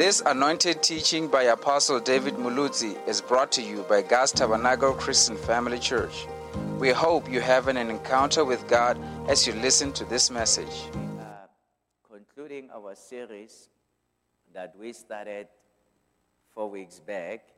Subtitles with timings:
[0.00, 5.36] This anointed teaching by Apostle David Muluzi is brought to you by God's Tabernacle Christian
[5.36, 6.26] Family Church.
[6.78, 10.72] We hope you have an encounter with God as you listen to this message.
[10.94, 11.50] We are
[12.10, 13.68] concluding our series
[14.54, 15.48] that we started
[16.54, 17.50] four weeks back,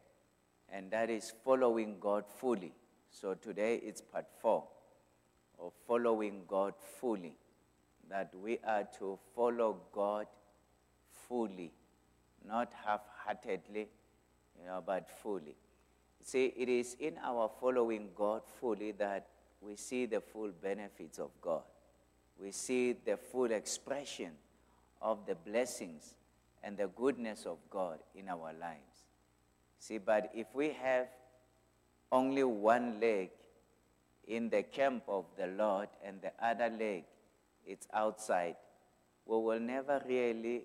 [0.68, 2.72] and that is following God fully.
[3.12, 4.64] So today it's part four
[5.61, 7.36] of following God fully.
[8.11, 10.27] That we are to follow God
[11.29, 11.70] fully,
[12.46, 13.88] not half heartedly,
[14.59, 15.56] you know, but fully.
[16.23, 19.27] See, it is in our following God fully that
[19.60, 21.62] we see the full benefits of God.
[22.41, 24.32] We see the full expression
[25.01, 26.15] of the blessings
[26.62, 29.06] and the goodness of God in our lives.
[29.79, 31.09] See, but if we have
[32.10, 33.30] only one leg
[34.29, 37.04] in the camp of the Lord and the other leg
[37.66, 38.56] it's outside,
[39.27, 40.65] we will never really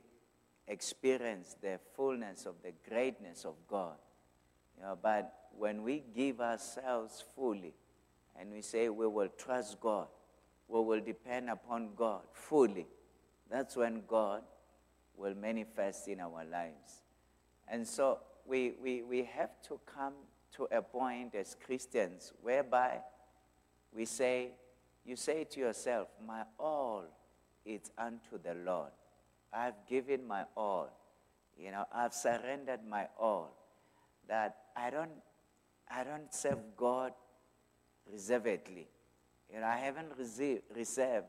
[0.67, 3.95] experience the fullness of the greatness of God.
[4.78, 7.73] You know, but when we give ourselves fully
[8.39, 10.08] and we say we will trust God,
[10.67, 12.88] we will depend upon God fully,
[13.50, 14.42] that's when God
[15.16, 17.02] will manifest in our lives.
[17.67, 20.14] And so we, we, we have to come
[20.55, 22.99] to a point as Christians whereby
[23.94, 24.52] we say,
[25.05, 27.05] you say to yourself, My all
[27.66, 28.92] is unto the Lord.
[29.53, 30.90] I've given my all.
[31.58, 33.56] You know, I've surrendered my all.
[34.28, 35.12] That I don't,
[35.89, 37.14] I don't serve God
[38.12, 38.88] reservedly.
[39.52, 41.28] You know, I haven't received, reserved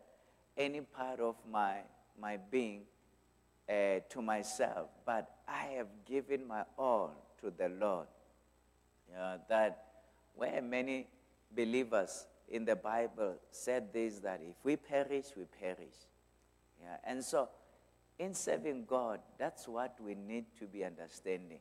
[0.56, 1.76] any part of my,
[2.20, 2.82] my being
[3.68, 8.06] uh, to myself, but I have given my all to the Lord.
[9.08, 9.84] You know, that
[10.34, 11.06] where many
[11.54, 15.94] believers in the Bible said this that if we perish, we perish.
[16.82, 17.48] Yeah, and so
[18.18, 21.60] in serving God, that's what we need to be understanding.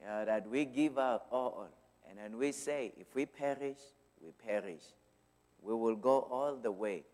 [0.00, 1.68] Yeah, that we give our all.
[2.08, 3.78] And then we say, if we perish,
[4.20, 4.82] we perish.
[5.62, 7.04] We will go all the way.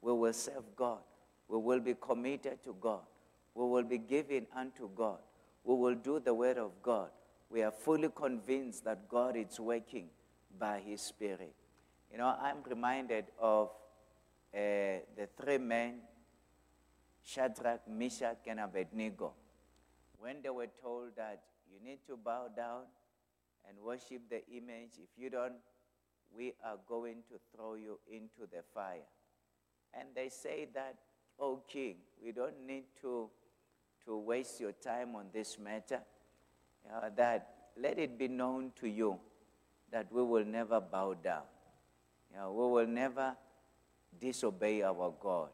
[0.00, 1.00] We will serve God.
[1.48, 3.00] We will be committed to God.
[3.54, 5.18] We will be given unto God.
[5.64, 7.10] We will do the word of God.
[7.50, 10.08] We are fully convinced that God is working
[10.58, 11.54] by His Spirit.
[12.10, 13.70] You know, I'm reminded of
[14.52, 14.58] uh,
[15.16, 16.00] the three men,
[17.24, 19.32] Shadrach, Meshach, and Abednego,
[20.18, 21.40] when they were told that
[21.72, 22.82] you need to bow down
[23.68, 24.92] and worship the image.
[25.02, 25.54] If you don't,
[26.36, 29.06] we are going to throw you into the fire.
[29.98, 30.96] And they say that,
[31.38, 33.30] oh king, we don't need to,
[34.04, 36.00] to waste your time on this matter.
[36.92, 39.18] Uh, that let it be known to you
[39.90, 41.42] that we will never bow down.
[42.30, 43.36] You know, we will never
[44.20, 45.48] disobey our God.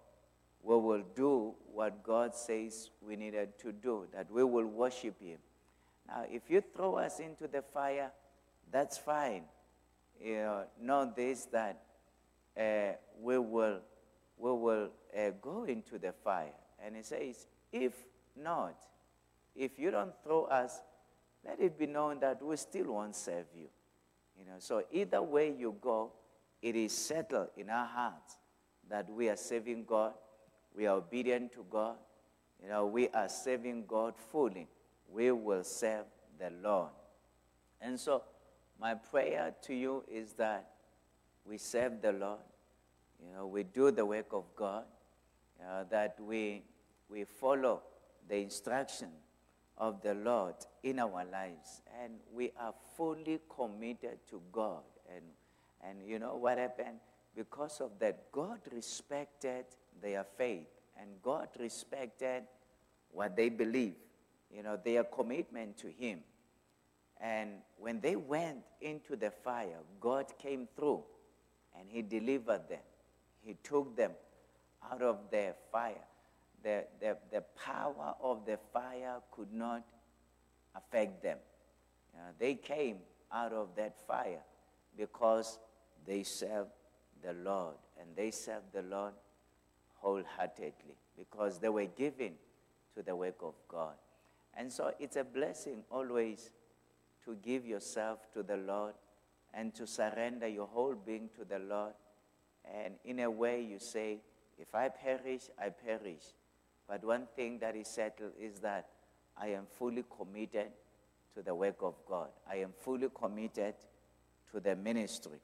[0.63, 5.39] We will do what God says we needed to do, that we will worship Him.
[6.07, 8.11] Now, if you throw us into the fire,
[8.71, 9.45] that's fine.
[10.23, 11.81] You know, know this that
[12.59, 13.81] uh, we will,
[14.37, 16.53] we will uh, go into the fire.
[16.85, 17.95] And He says, if
[18.37, 18.75] not,
[19.57, 20.81] if you don't throw us,
[21.45, 23.69] let it be known that we still won't serve you.
[24.39, 26.13] You know, so either way you go,
[26.63, 28.37] it is settled in our hearts
[28.89, 30.13] that we are serving God,
[30.77, 31.97] we are obedient to God,
[32.63, 34.69] you know, we are serving God fully.
[35.11, 36.05] We will serve
[36.39, 36.91] the Lord.
[37.81, 38.23] And so,
[38.81, 40.71] my prayer to you is that
[41.45, 42.41] we serve the Lord,
[43.21, 44.85] you know, we do the work of God,
[45.61, 46.63] uh, that we,
[47.09, 47.83] we follow
[48.29, 49.09] the instruction
[49.77, 54.83] of the Lord in our lives, and we are fully committed to God
[55.15, 55.25] and
[55.83, 56.99] and you know what happened?
[57.35, 59.65] Because of that, God respected
[60.03, 60.67] their faith
[61.01, 62.45] and God respected
[63.13, 63.95] what they believe,
[64.55, 66.21] you know, their commitment to Him.
[67.21, 71.03] And when they went into the fire, God came through
[71.79, 72.81] and He delivered them.
[73.43, 74.13] He took them
[74.91, 76.07] out of the fire.
[76.63, 79.83] The, the, the power of the fire could not
[80.75, 81.39] affect them.
[82.15, 82.99] Uh, they came
[83.33, 84.43] out of that fire
[84.97, 85.59] because
[86.07, 86.71] they served
[87.23, 89.13] the Lord, and they served the Lord
[90.01, 92.33] wholeheartedly because they were given
[92.95, 93.95] to the work of God.
[94.57, 96.51] And so it's a blessing always
[97.25, 98.95] to give yourself to the Lord
[99.55, 101.93] and to surrender your whole being to the Lord.
[102.65, 104.19] And in a way, you say,
[104.59, 106.23] If I perish, I perish.
[106.89, 108.89] But one thing that is settled is that
[109.37, 110.69] I am fully committed
[111.35, 113.75] to the work of God, I am fully committed
[114.53, 115.39] to the ministry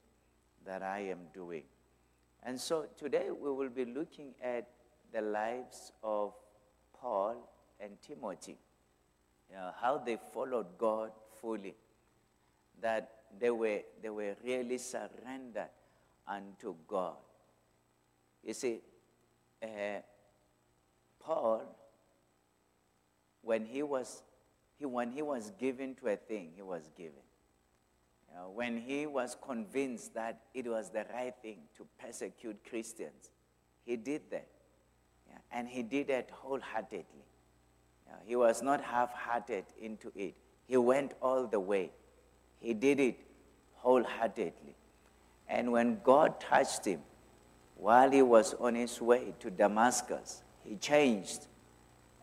[0.65, 1.63] that I am doing.
[2.43, 4.67] And so today we will be looking at
[5.11, 6.33] the lives of
[6.99, 7.49] Paul
[7.79, 8.57] and Timothy.
[9.49, 11.11] you know, how they followed God
[11.41, 11.75] fully,
[12.81, 15.69] that they were, they were really surrendered
[16.27, 17.15] unto God.
[18.43, 18.81] You see,
[19.61, 20.01] uh,
[21.19, 21.63] Paul,
[23.41, 24.23] when he was,
[24.77, 27.26] he, when he was given to a thing, he was given.
[28.37, 33.31] Know, when he was convinced that it was the right thing to persecute Christians,
[33.83, 34.47] he did that.
[35.27, 37.25] Yeah, and he did it wholeheartedly.
[38.05, 40.35] Yeah, he was not half hearted into it,
[40.67, 41.89] he went all the way.
[42.59, 43.17] He did it
[43.75, 44.75] wholeheartedly.
[45.49, 47.01] And when God touched him
[47.75, 51.47] while he was on his way to Damascus, he changed.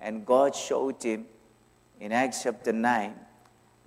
[0.01, 1.27] And God showed him
[1.99, 3.15] in Acts chapter 9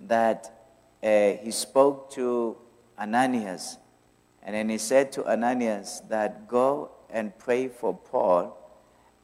[0.08, 0.57] that
[1.04, 2.58] uh, he spoke to
[2.98, 3.78] Ananias.
[4.44, 8.58] And then he said to Ananias that go and pray for Paul.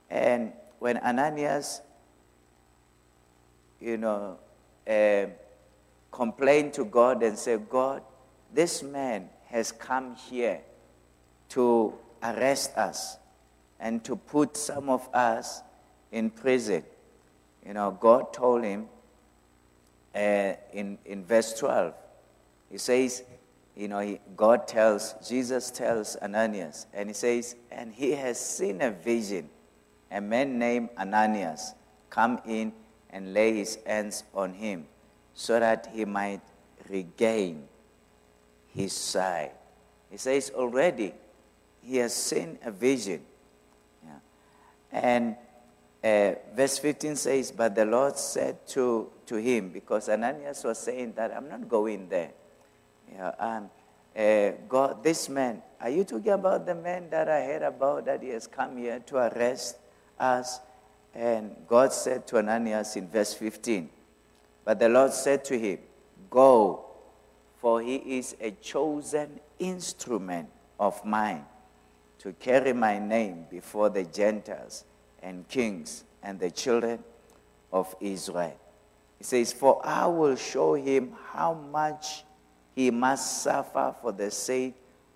[0.09, 1.81] And when Ananias,
[3.79, 4.37] you know,
[4.87, 5.25] uh,
[6.11, 8.03] complained to God and said, God,
[8.53, 10.61] this man has come here
[11.49, 13.17] to arrest us
[13.79, 15.61] and to put some of us
[16.11, 16.83] in prison.
[17.65, 18.87] You know, God told him
[20.15, 21.93] uh, in, in verse 12,
[22.71, 23.23] he says,
[23.75, 28.81] you know, he, God tells, Jesus tells Ananias, and he says, and he has seen
[28.81, 29.49] a vision,
[30.11, 31.73] a man named Ananias
[32.09, 32.71] come in
[33.09, 34.85] and lay his hands on him
[35.33, 36.41] so that he might
[36.89, 37.63] regain
[38.67, 39.53] his sight.
[40.11, 41.13] He says already
[41.81, 43.21] he has seen a vision.
[44.03, 44.19] Yeah.
[44.91, 45.35] And
[46.03, 51.13] uh, verse 15 says, But the Lord said to, to him, because Ananias was saying
[51.15, 52.31] that I'm not going there.
[53.11, 53.69] Yeah, um,
[54.15, 58.21] uh, God, this man, are you talking about the man that I heard about that
[58.21, 59.77] he has come here to arrest
[60.19, 60.59] us?
[61.13, 63.89] And God said to Ananias in verse 15,
[64.63, 65.79] But the Lord said to him,
[66.29, 66.85] Go,
[67.57, 70.49] for he is a chosen instrument
[70.79, 71.45] of mine
[72.19, 74.85] to carry my name before the Gentiles
[75.21, 77.03] and kings and the children
[77.71, 78.57] of Israel.
[79.23, 82.25] He says, For I will show him how much
[82.75, 84.75] he must suffer for the sake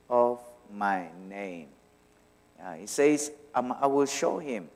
[0.10, 0.40] of
[0.74, 1.68] my name.
[2.58, 4.70] Uh, he says, I will show him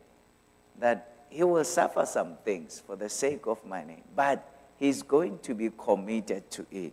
[0.79, 4.45] that he will suffer some things for the sake of my name, but
[4.77, 6.91] he's going to be committed to it.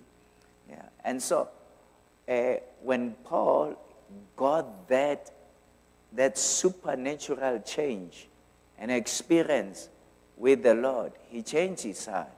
[0.70, 0.82] Yeah.
[1.04, 1.48] And so,
[2.28, 2.54] uh,
[2.84, 3.74] when Paul
[4.36, 5.28] got that,
[6.12, 8.28] that supernatural change
[8.78, 9.88] and experience
[10.38, 12.30] with the Lord, he changed his heart.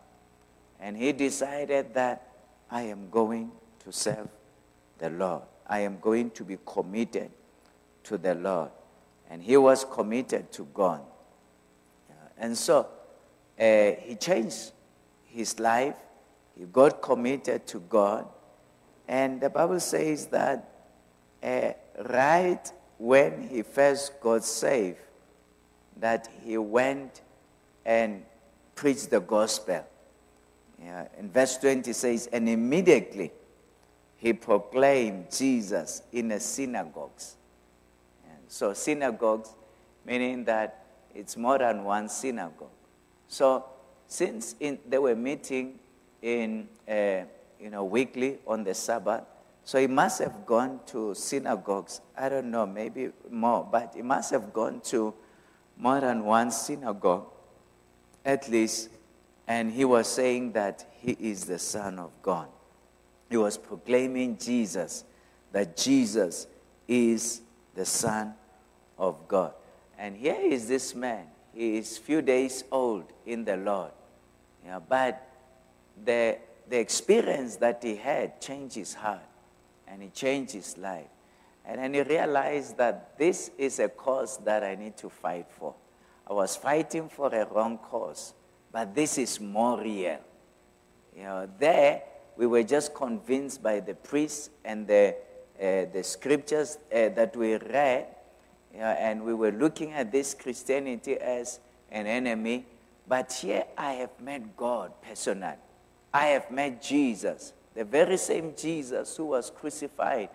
[0.81, 2.27] And he decided that
[2.71, 3.53] I am going
[3.85, 4.29] to serve
[4.99, 5.43] the Lord.
[5.67, 7.31] I am going to be committed
[8.05, 8.71] to the Lord.
[9.29, 11.03] And he was committed to God.
[12.39, 12.89] And so
[13.61, 14.73] uh, he changed
[15.27, 15.95] his life.
[16.59, 18.27] He got committed to God.
[19.07, 20.69] And the Bible says that
[21.43, 21.73] uh,
[22.09, 24.99] right when he first got saved,
[25.99, 27.21] that he went
[27.85, 28.23] and
[28.75, 29.85] preach the gospel.
[30.83, 33.33] Yeah, in verse 20 says, and immediately
[34.17, 37.37] he proclaimed Jesus in the synagogues.
[38.51, 39.51] So synagogues,
[40.05, 40.85] meaning that
[41.15, 42.69] it's more than one synagogue.
[43.29, 43.65] So
[44.09, 45.79] since in, they were meeting
[46.21, 47.23] in, uh,
[47.61, 49.23] you know, weekly on the Sabbath,
[49.65, 52.01] so he must have gone to synagogues.
[52.19, 55.15] I don't know, maybe more, but he must have gone to
[55.77, 57.27] more than one synagogue,
[58.25, 58.91] at least
[59.51, 62.47] and he was saying that he is the Son of God.
[63.29, 65.03] He was proclaiming Jesus,
[65.51, 66.47] that Jesus
[66.87, 67.41] is
[67.75, 68.35] the Son
[68.97, 69.53] of God.
[69.99, 71.27] And here is this man.
[71.53, 73.91] He is few days old in the Lord.
[74.89, 75.27] But
[76.05, 79.27] the, the experience that he had changed his heart
[79.89, 81.09] and he changed his life.
[81.65, 85.75] And then he realized that this is a cause that I need to fight for.
[86.31, 88.35] I was fighting for a wrong cause.
[88.71, 90.21] But this is more real.
[91.17, 92.03] You know, there
[92.37, 95.17] we were just convinced by the priests and the,
[95.61, 98.07] uh, the scriptures uh, that we read,
[98.73, 101.59] you know, and we were looking at this Christianity as
[101.91, 102.65] an enemy.
[103.09, 105.57] But here I have met God personally.
[106.15, 110.29] I have met Jesus, the very same Jesus who was crucified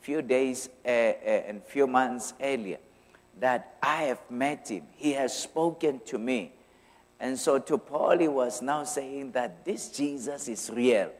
[0.00, 0.92] few days uh, uh,
[1.48, 2.78] and few months earlier.
[3.40, 4.84] That I have met him.
[4.96, 6.52] He has spoken to me.
[7.18, 11.10] And so to Paul, he was now saying that this Jesus is real,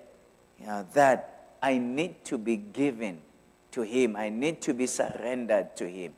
[0.58, 3.20] you know, that I need to be given
[3.70, 6.12] to him, I need to be surrendered to him.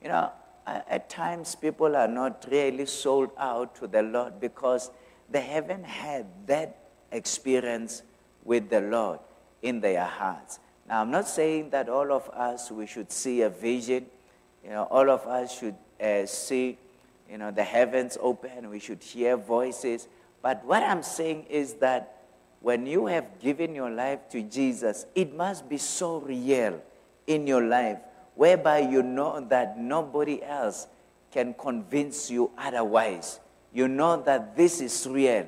[0.00, 0.30] You know,
[0.66, 4.90] at times people are not really sold out to the Lord because
[5.30, 6.78] they haven't had that
[7.12, 8.02] experience
[8.44, 9.18] with the Lord
[9.62, 10.60] in their hearts.
[10.88, 14.06] Now, I'm not saying that all of us we should see a vision.
[14.64, 16.78] You know, all of us should uh, see,
[17.30, 18.70] you know, the heavens open.
[18.70, 20.08] We should hear voices.
[20.40, 22.22] But what I'm saying is that
[22.60, 26.80] when you have given your life to Jesus, it must be so real
[27.26, 27.98] in your life,
[28.34, 30.86] whereby you know that nobody else
[31.30, 33.40] can convince you otherwise.
[33.72, 35.46] You know that this is real,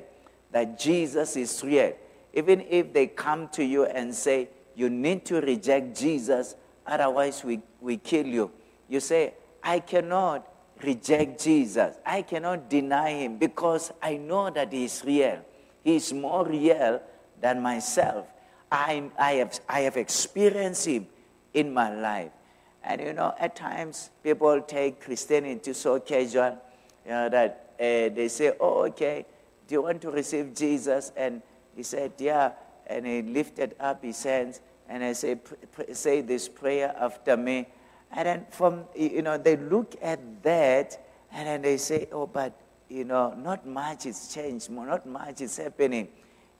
[0.51, 1.93] that Jesus is real.
[2.33, 6.55] Even if they come to you and say, you need to reject Jesus,
[6.85, 8.51] otherwise we, we kill you.
[8.87, 10.47] You say, I cannot
[10.83, 11.97] reject Jesus.
[12.05, 15.39] I cannot deny him because I know that he is real.
[15.83, 17.01] He is more real
[17.41, 18.27] than myself.
[18.71, 21.07] I, I, have, I have experienced him
[21.53, 22.31] in my life.
[22.83, 26.57] And you know, at times people take Christianity so casual
[27.05, 29.25] you know, that uh, they say, Oh, okay,
[29.67, 31.11] do you want to receive Jesus?
[31.15, 31.41] And
[31.75, 32.51] he said, Yeah.
[32.85, 35.37] And he lifted up his hands and I say,
[35.93, 37.67] say this prayer after me.
[38.11, 42.53] And then from, you know, they look at that and then they say, oh, but,
[42.89, 46.07] you know, not much is changed, not much is happening.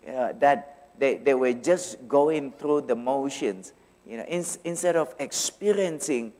[0.05, 3.73] You know, that they, they were just going through the motions,
[4.05, 6.33] you know, in, instead of experiencing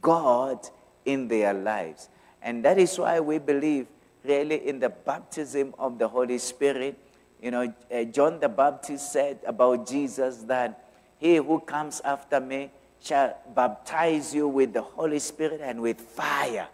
[0.00, 0.68] God
[1.04, 2.08] in their lives.
[2.42, 3.86] And that is why we believe
[4.24, 6.98] really in the baptism of the Holy Spirit.
[7.40, 12.70] You know, uh, John the Baptist said about Jesus that he who comes after me
[13.02, 16.68] shall baptize you with the Holy Spirit and with fire.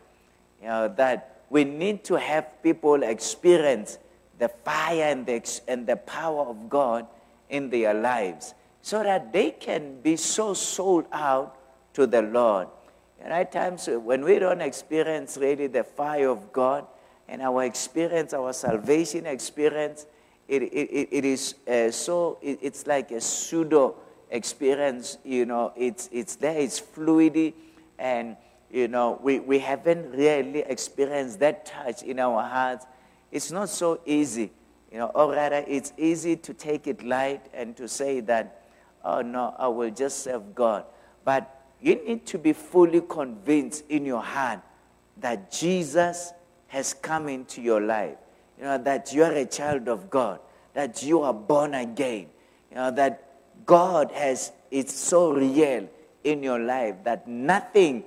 [0.61, 3.99] You know, that we need to have people experience
[4.38, 7.06] the fire and the, and the power of God
[7.49, 11.56] in their lives so that they can be so sold out
[11.95, 12.68] to the Lord.
[13.21, 16.87] And at times when we don't experience really the fire of God
[17.28, 20.06] and our experience, our salvation experience,
[20.47, 23.97] it, it, it is uh, so, it, it's like a pseudo
[24.30, 27.54] experience, you know, it's, it's there, it's fluidity,
[27.99, 28.37] and,
[28.71, 32.87] you know, we, we haven't really experienced that touch in our hearts.
[33.30, 34.50] It's not so easy,
[34.90, 38.62] you know, or rather, it's easy to take it light and to say that,
[39.04, 40.85] oh no, I will just serve God.
[41.25, 44.61] But you need to be fully convinced in your heart
[45.18, 46.33] that Jesus
[46.68, 48.16] has come into your life.
[48.59, 50.40] You know, that you are a child of God,
[50.73, 52.26] that you are born again,
[52.71, 53.25] you know, that
[53.66, 55.88] God has, it's so real
[56.23, 58.04] in your life that nothing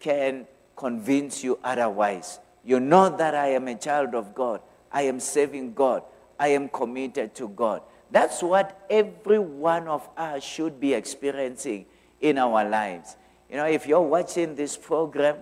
[0.00, 2.40] can convince you otherwise.
[2.64, 4.60] You know that I am a child of God.
[4.90, 6.02] I am serving God.
[6.38, 7.82] I am committed to God.
[8.10, 11.86] That's what every one of us should be experiencing
[12.20, 13.16] in our lives.
[13.50, 15.36] You know, if you're watching this program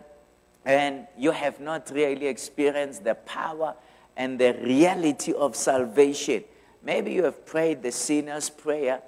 [0.65, 3.75] and you have not really experienced the power
[4.17, 6.45] and the reality of salvation,
[6.83, 9.03] maybe you have prayed the sinner's prayer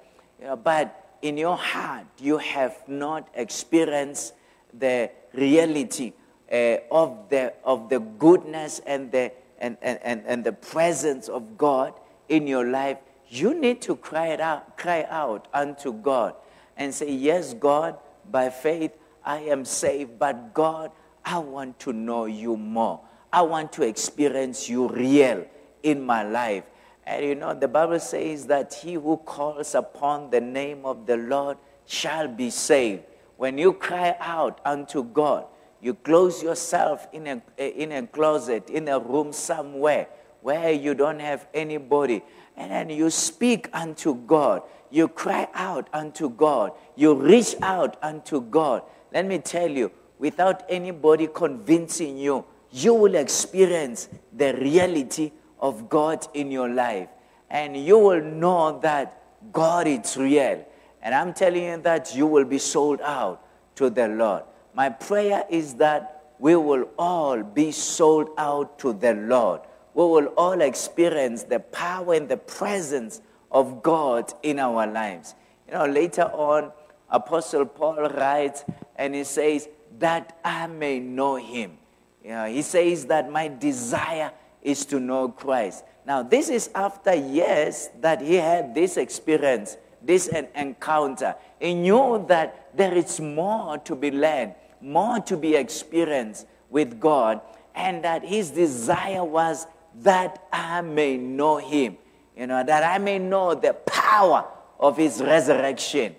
[0.63, 4.33] but in your heart, you have not experienced
[4.73, 6.13] the reality
[6.51, 11.93] uh, of, the, of the goodness and the, and, and, and the presence of God
[12.29, 12.97] in your life,
[13.29, 16.35] you need to cry, out, cry out unto God
[16.77, 17.97] and say, Yes, God,
[18.29, 18.91] by faith
[19.25, 20.91] I am saved, but God,
[21.25, 23.01] I want to know you more.
[23.33, 25.45] I want to experience you real
[25.83, 26.63] in my life.
[27.07, 31.15] And you know, the Bible says that he who calls upon the name of the
[31.15, 33.03] Lord shall be saved.
[33.37, 35.45] When you cry out unto God,
[35.81, 40.07] you close yourself in a, in a closet, in a room somewhere
[40.41, 42.23] where you don't have anybody,
[42.57, 44.63] and then you speak unto God.
[44.89, 46.73] You cry out unto God.
[46.97, 48.83] You reach out unto God.
[49.13, 56.27] Let me tell you, without anybody convincing you, you will experience the reality of God
[56.33, 57.09] in your life.
[57.49, 59.21] And you will know that
[59.51, 60.65] God is real.
[61.01, 63.43] And I'm telling you that you will be sold out
[63.75, 64.43] to the Lord.
[64.73, 69.61] My prayer is that we will all be sold out to the Lord.
[69.93, 73.21] We will all experience the power and the presence
[73.51, 75.33] of God in our lives.
[75.67, 76.71] You know, later on,
[77.09, 78.63] Apostle Paul writes
[78.95, 79.67] and he says,
[79.99, 81.77] That I may know him.
[82.23, 85.83] You know, he says that my desire is to know Christ.
[86.05, 91.35] Now, this is after years that he had this experience, this encounter.
[91.59, 97.41] He knew that there is more to be learned, more to be experienced with God,
[97.75, 99.67] and that his desire was
[100.01, 101.97] that I may know him,
[102.35, 104.45] you know, that I may know the power
[104.79, 106.15] of his resurrection,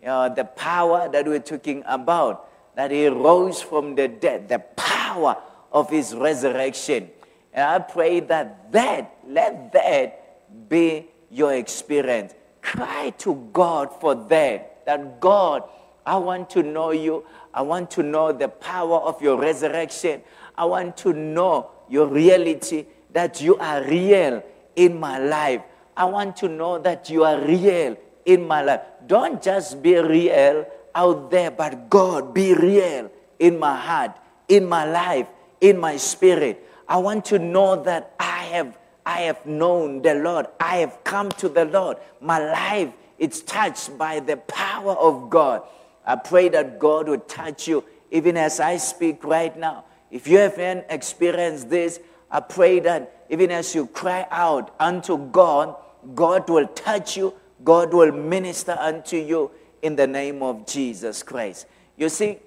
[0.00, 4.58] you know, the power that we're talking about, that he rose from the dead, the
[4.58, 5.36] power
[5.72, 7.10] of his resurrection.
[7.52, 12.34] And I pray that that, let that be your experience.
[12.62, 14.84] Cry to God for that.
[14.86, 15.64] That God,
[16.04, 17.24] I want to know you.
[17.52, 20.22] I want to know the power of your resurrection.
[20.56, 24.42] I want to know your reality, that you are real
[24.76, 25.62] in my life.
[25.96, 28.80] I want to know that you are real in my life.
[29.06, 34.16] Don't just be real out there, but God, be real in my heart,
[34.48, 35.26] in my life,
[35.60, 36.66] in my spirit.
[36.92, 40.46] I want to know that I have I have known the Lord.
[40.60, 41.96] I have come to the Lord.
[42.20, 45.62] My life is touched by the power of God.
[46.04, 49.86] I pray that God would touch you even as I speak right now.
[50.10, 51.98] If you haven't experienced this,
[52.30, 55.74] I pray that even as you cry out unto God,
[56.14, 57.32] God will touch you,
[57.64, 61.64] God will minister unto you in the name of Jesus Christ.
[61.96, 62.38] You see,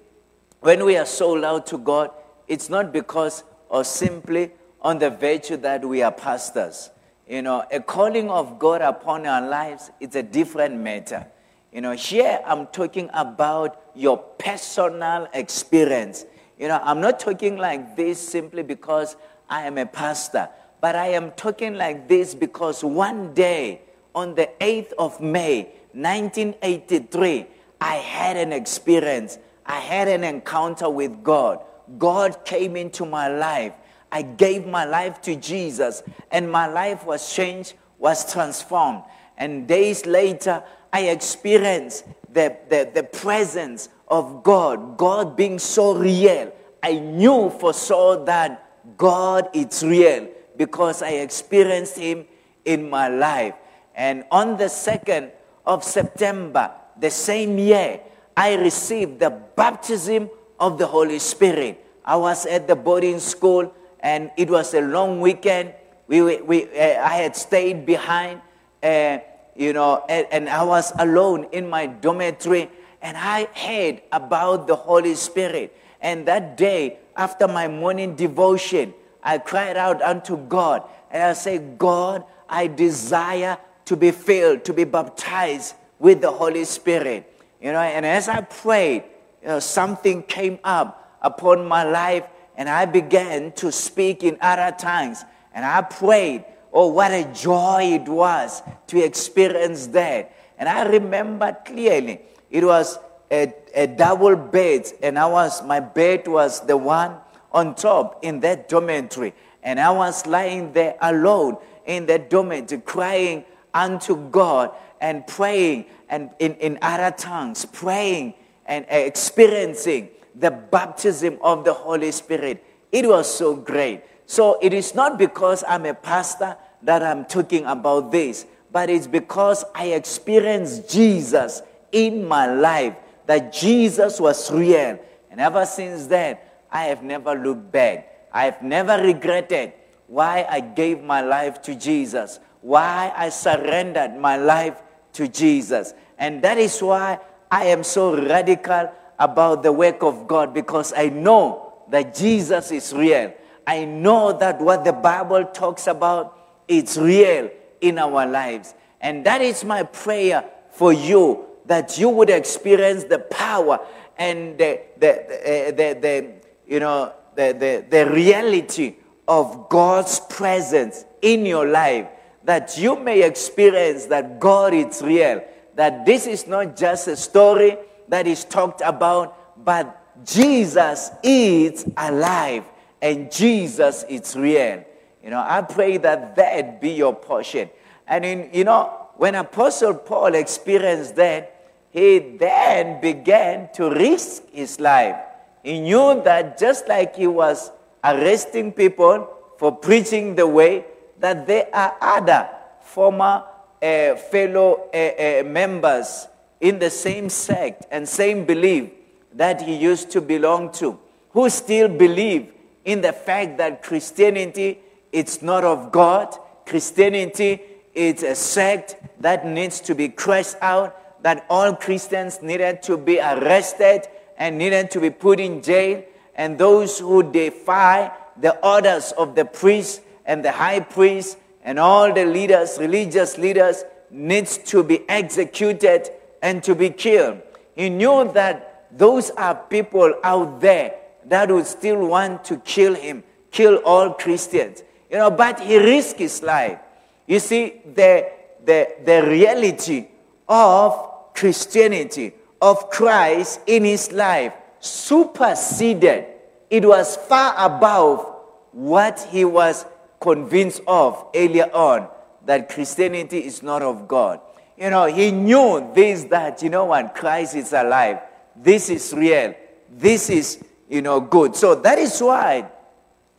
[0.60, 2.12] when we are sold out to God,
[2.46, 6.90] it's not because or simply on the virtue that we are pastors.
[7.28, 11.26] You know, a calling of God upon our lives is a different matter.
[11.72, 16.24] You know, here I'm talking about your personal experience.
[16.58, 19.16] You know, I'm not talking like this simply because
[19.50, 20.48] I am a pastor,
[20.80, 23.82] but I am talking like this because one day
[24.14, 27.46] on the 8th of May, 1983,
[27.80, 29.38] I had an experience.
[29.66, 31.60] I had an encounter with God.
[31.98, 33.72] God came into my life.
[34.10, 39.02] I gave my life to Jesus, and my life was changed, was transformed.
[39.36, 40.62] And days later,
[40.92, 46.52] I experienced the, the, the presence of God, God being so real.
[46.82, 52.24] I knew for sure that God is real because I experienced Him
[52.64, 53.54] in my life.
[53.94, 55.30] And on the 2nd
[55.64, 58.00] of September, the same year,
[58.36, 61.84] I received the baptism of the Holy Spirit.
[62.04, 65.74] I was at the boarding school and it was a long weekend.
[66.06, 68.40] We, we, uh, I had stayed behind,
[68.82, 69.18] uh,
[69.56, 72.70] you know, and, and I was alone in my dormitory
[73.02, 75.76] and I heard about the Holy Spirit.
[76.00, 81.78] And that day, after my morning devotion, I cried out unto God and I said,
[81.78, 87.32] God, I desire to be filled, to be baptized with the Holy Spirit.
[87.60, 89.04] You know, and as I prayed,
[89.46, 92.24] know, something came up upon my life
[92.56, 95.24] and I began to speak in other tongues.
[95.54, 96.44] And I prayed.
[96.72, 100.34] Oh, what a joy it was to experience that.
[100.58, 102.98] And I remember clearly it was
[103.30, 107.16] a, a double bed, and I was my bed was the one
[107.52, 109.34] on top in that dormitory.
[109.62, 111.56] And I was lying there alone
[111.86, 118.34] in that dormitory, crying unto God and praying and in, in other tongues, praying
[118.66, 122.62] and experiencing the baptism of the Holy Spirit.
[122.92, 124.02] It was so great.
[124.26, 129.06] So it is not because I'm a pastor that I'm talking about this, but it's
[129.06, 132.94] because I experienced Jesus in my life,
[133.26, 134.98] that Jesus was real.
[135.30, 136.38] And ever since then,
[136.70, 138.28] I have never looked back.
[138.32, 139.72] I have never regretted
[140.06, 144.82] why I gave my life to Jesus, why I surrendered my life
[145.14, 145.94] to Jesus.
[146.18, 147.20] And that is why
[147.56, 152.92] I am so radical about the work of God because I know that Jesus is
[152.92, 153.32] real.
[153.66, 156.38] I know that what the Bible talks about
[156.68, 157.48] is real
[157.80, 158.74] in our lives.
[159.00, 163.80] And that is my prayer for you that you would experience the power
[164.18, 166.32] and the, the, the, eh, the, the
[166.66, 172.06] you know, the, the, the reality of God's presence in your life.
[172.44, 175.42] That you may experience that God is real.
[175.76, 182.64] That this is not just a story that is talked about, but Jesus is alive
[183.00, 184.84] and Jesus is real.
[185.22, 187.68] You know, I pray that that be your portion.
[188.06, 191.52] And in, you know, when Apostle Paul experienced that,
[191.90, 195.16] he then began to risk his life.
[195.62, 197.70] He knew that just like he was
[198.04, 200.84] arresting people for preaching the way,
[201.18, 202.48] that there are other
[202.82, 203.44] former
[203.82, 206.28] uh, fellow uh, uh, members
[206.60, 208.90] in the same sect and same belief
[209.34, 210.98] that he used to belong to,
[211.30, 212.52] who still believe
[212.84, 214.80] in the fact that Christianity
[215.12, 216.36] it's not of God.
[216.66, 217.62] Christianity
[217.94, 223.18] is a sect that needs to be crushed out, that all Christians needed to be
[223.18, 224.02] arrested
[224.36, 229.46] and needed to be put in jail, and those who defy the orders of the
[229.46, 236.08] priest and the high priest and all the leaders, religious leaders, needs to be executed
[236.40, 237.42] and to be killed.
[237.74, 240.94] He knew that those are people out there
[241.26, 244.84] that would still want to kill him, kill all Christians.
[245.10, 246.78] You know, but he risked his life.
[247.26, 248.30] You see, the,
[248.64, 250.06] the, the reality
[250.48, 256.26] of Christianity, of Christ in his life, superseded.
[256.70, 258.34] It was far above
[258.70, 259.84] what he was
[260.26, 262.08] convinced of earlier on
[262.46, 264.40] that Christianity is not of God.
[264.76, 268.18] You know, he knew this, that, you know what, Christ is alive.
[268.56, 269.54] This is real.
[269.88, 271.54] This is, you know, good.
[271.54, 272.68] So that is why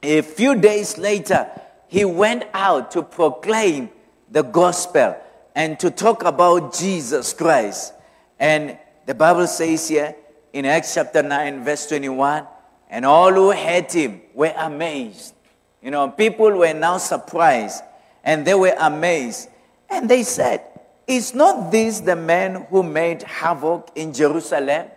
[0.01, 1.49] a few days later,
[1.89, 3.89] he went out to proclaim
[4.31, 5.17] the gospel
[5.55, 7.93] and to talk about Jesus Christ.
[8.39, 10.15] And the Bible says here
[10.53, 12.47] in Acts chapter 9, verse 21,
[12.89, 15.33] and all who heard him were amazed.
[15.81, 17.83] You know, people were now surprised
[18.23, 19.49] and they were amazed.
[19.89, 20.61] And they said,
[21.07, 24.87] Is not this the man who made havoc in Jerusalem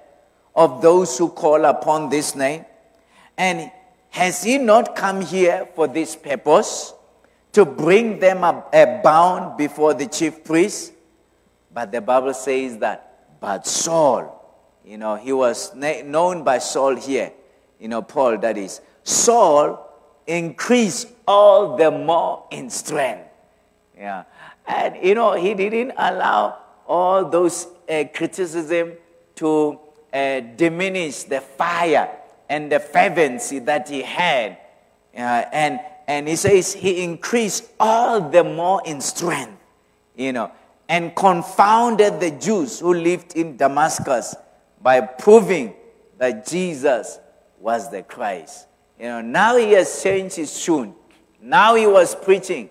[0.55, 2.65] of those who call upon this name?
[3.37, 3.71] And
[4.11, 6.93] has he not come here for this purpose?
[7.53, 10.93] To bring them a bound before the chief priests?
[11.73, 14.37] But the Bible says that, but Saul,
[14.85, 17.33] you know, he was known by Saul here,
[17.79, 18.81] you know, Paul, that is.
[19.03, 19.90] Saul
[20.31, 23.29] increased all the more in strength.
[23.97, 24.25] Yeah.
[24.67, 28.93] And, you know, he didn't allow all those uh, criticism
[29.37, 29.79] to
[30.13, 32.09] uh, diminish the fire
[32.49, 34.59] and the fervency that he had.
[35.15, 39.59] Uh, and, and he says he increased all the more in strength,
[40.17, 40.51] you know,
[40.89, 44.35] and confounded the Jews who lived in Damascus
[44.83, 45.75] by proving
[46.19, 47.19] that Jesus
[47.59, 48.67] was the Christ.
[49.01, 50.95] You know, now he has changed his tune.
[51.41, 52.69] Now he was preaching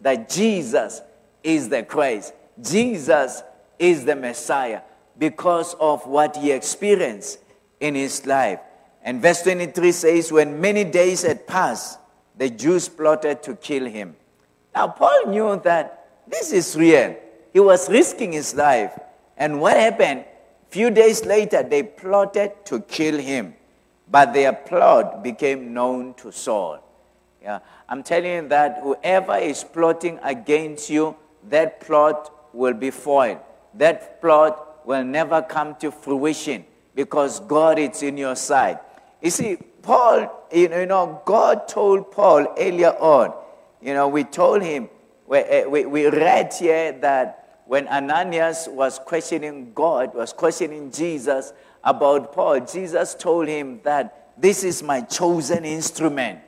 [0.00, 1.02] that Jesus
[1.42, 2.34] is the Christ.
[2.62, 3.42] Jesus
[3.80, 4.82] is the Messiah
[5.18, 7.40] because of what he experienced
[7.80, 8.60] in his life.
[9.02, 11.98] And verse 23 says, When many days had passed,
[12.36, 14.14] the Jews plotted to kill him.
[14.72, 17.16] Now, Paul knew that this is real.
[17.52, 18.96] He was risking his life.
[19.36, 20.26] And what happened?
[20.68, 23.54] Few days later, they plotted to kill him.
[24.10, 26.80] But their plot became known to Saul.
[27.42, 27.60] Yeah.
[27.88, 31.16] I'm telling you that whoever is plotting against you,
[31.48, 33.38] that plot will be foiled.
[33.74, 38.78] That plot will never come to fruition because God is in your side.
[39.20, 43.34] You see, Paul, you know, God told Paul earlier on,
[43.80, 44.88] you know, we told him,
[45.26, 51.52] we, eh, we, we read here that when Ananias was questioning God, was questioning Jesus
[51.84, 56.40] about Paul, Jesus told him that this is my chosen instrument.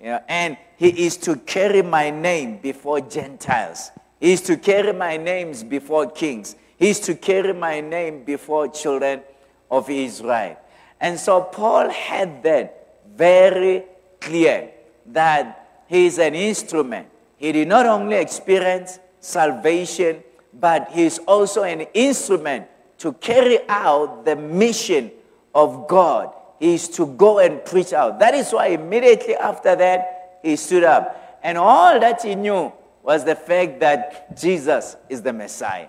[0.00, 3.90] And he is to carry my name before Gentiles.
[4.20, 6.56] He is to carry my names before kings.
[6.76, 9.22] He is to carry my name before children
[9.70, 10.56] of Israel.
[11.00, 13.84] And so Paul had that very
[14.20, 14.70] clear
[15.06, 17.08] that he is an instrument.
[17.36, 20.22] He did not only experience salvation,
[20.52, 22.66] but he is also an instrument
[22.98, 25.10] to carry out the mission
[25.54, 26.34] of God.
[26.60, 28.18] Is to go and preach out.
[28.18, 31.38] That is why immediately after that, he stood up.
[31.40, 32.72] And all that he knew
[33.04, 35.88] was the fact that Jesus is the Messiah.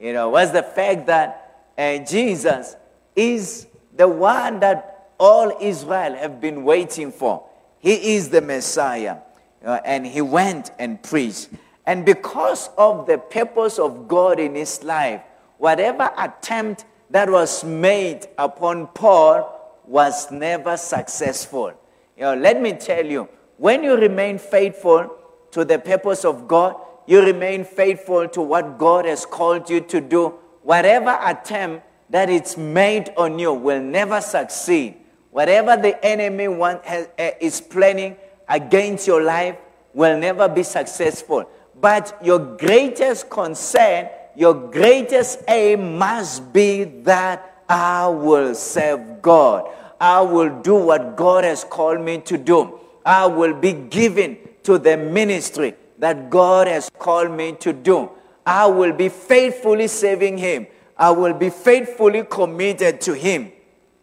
[0.00, 2.74] You know, was the fact that uh, Jesus
[3.14, 7.46] is the one that all Israel have been waiting for.
[7.78, 9.18] He is the Messiah.
[9.64, 11.50] Uh, and he went and preached.
[11.86, 15.22] And because of the purpose of God in his life,
[15.60, 21.74] whatever attempt that was made upon Paul was never successful.
[22.16, 25.16] You know, let me tell you, when you remain faithful
[25.50, 30.00] to the purpose of God, you remain faithful to what God has called you to
[30.00, 30.28] do,
[30.62, 34.96] whatever attempt that it's made on you will never succeed.
[35.30, 38.16] Whatever the enemy want, has, is planning
[38.48, 39.56] against your life
[39.92, 41.48] will never be successful.
[41.78, 49.70] But your greatest concern, your greatest aim must be that I will serve God.
[50.00, 52.80] I will do what God has called me to do.
[53.04, 58.10] I will be given to the ministry that God has called me to do.
[58.46, 60.66] I will be faithfully serving Him.
[60.96, 63.52] I will be faithfully committed to Him.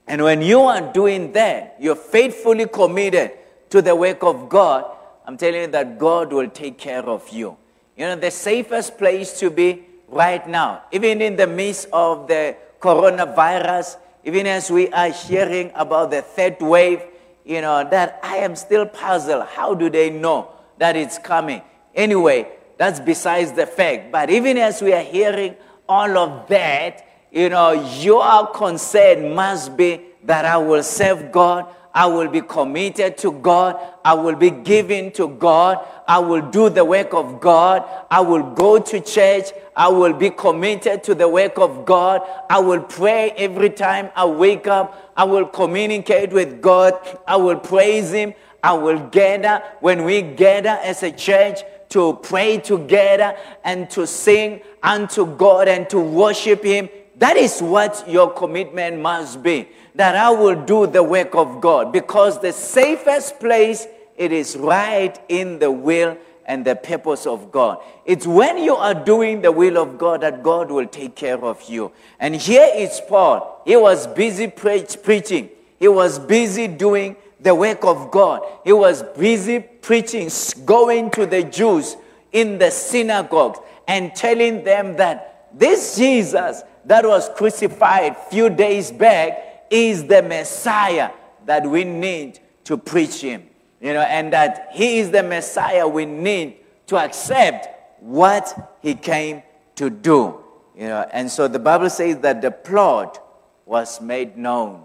[0.08, 3.32] And when you are doing that, you're faithfully committed
[3.70, 4.86] to the work of God,
[5.26, 7.58] I'm telling you that God will take care of you.
[7.98, 12.56] You know, the safest place to be right now, even in the midst of the
[12.80, 17.02] coronavirus, even as we are hearing about the third wave,
[17.46, 19.46] you know, that I am still puzzled.
[19.48, 21.62] How do they know that it's coming?
[21.96, 24.12] Anyway, that's besides the fact.
[24.12, 25.56] But even as we are hearing
[25.88, 32.06] all of that, you know, your concern must be that I will serve God, I
[32.06, 33.76] will be committed to God.
[34.06, 35.84] I will be given to God.
[36.08, 37.84] I will do the work of God.
[38.12, 39.46] I will go to church.
[39.76, 42.22] I will be committed to the work of God.
[42.52, 45.12] I will pray every time I wake up.
[45.18, 46.94] I will communicate with God.
[47.28, 48.36] I will praise Him.
[48.62, 54.62] I will gather when we gather as a church to pray together and to sing
[54.84, 56.90] unto God and to worship Him.
[57.16, 61.92] That is what your commitment must be that I will do the work of God
[61.92, 67.80] because the safest place it is right in the will and the purpose of God.
[68.06, 71.62] It's when you are doing the will of God that God will take care of
[71.68, 71.92] you.
[72.20, 73.62] And here is Paul.
[73.66, 75.50] He was busy pre- preaching.
[75.80, 78.42] He was busy doing the work of God.
[78.64, 80.30] He was busy preaching,
[80.64, 81.98] going to the Jews
[82.32, 88.92] in the synagogues and telling them that this Jesus that was crucified a few days
[88.92, 91.12] back is the Messiah
[91.46, 93.48] that we need to preach him.
[93.80, 97.68] You know, and that he is the Messiah we need to accept
[98.00, 99.44] what he came
[99.76, 100.44] to do.
[100.76, 103.24] You know, and so the Bible says that the plot
[103.66, 104.84] was made known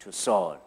[0.00, 0.58] to Saul.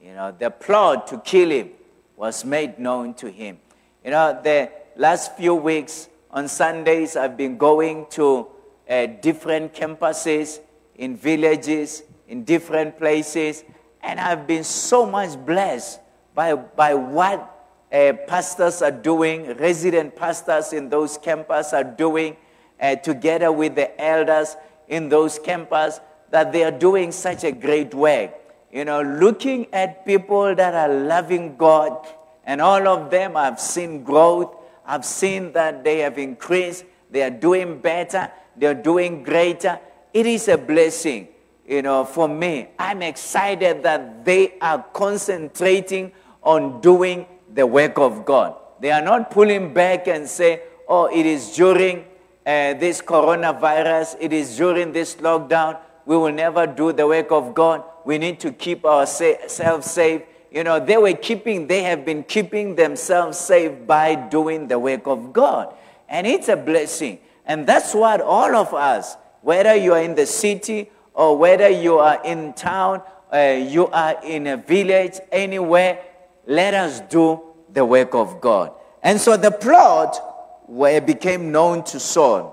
[0.00, 1.70] You know, the plot to kill him
[2.16, 3.58] was made known to him.
[4.04, 8.46] You know, the last few weeks on Sundays, I've been going to
[8.88, 10.60] uh, different campuses
[10.94, 13.64] in villages in different places,
[14.02, 16.00] and I've been so much blessed
[16.34, 17.52] by, by what
[17.92, 22.36] uh, pastors are doing, resident pastors in those campuses are doing,
[22.80, 24.56] uh, together with the elders
[24.88, 28.32] in those campuses, that they are doing such a great work.
[28.72, 32.06] You know, looking at people that are loving God,
[32.44, 34.54] and all of them I've seen growth.
[34.84, 36.84] I've seen that they have increased.
[37.10, 38.30] They are doing better.
[38.56, 39.80] They are doing greater.
[40.12, 41.28] It is a blessing
[41.66, 48.24] you know, for me, I'm excited that they are concentrating on doing the work of
[48.24, 48.54] God.
[48.80, 52.04] They are not pulling back and say, oh, it is during
[52.46, 57.52] uh, this coronavirus, it is during this lockdown, we will never do the work of
[57.52, 57.82] God.
[58.04, 60.22] We need to keep ourselves safe.
[60.52, 65.08] You know, they were keeping, they have been keeping themselves safe by doing the work
[65.08, 65.74] of God.
[66.08, 67.18] And it's a blessing.
[67.44, 71.98] And that's what all of us, whether you are in the city or whether you
[71.98, 73.00] are in town,
[73.32, 75.98] uh, you are in a village, anywhere,
[76.46, 77.40] let us do
[77.72, 78.72] the work of God.
[79.02, 80.20] And so the plot
[80.66, 82.52] where became known to Saul,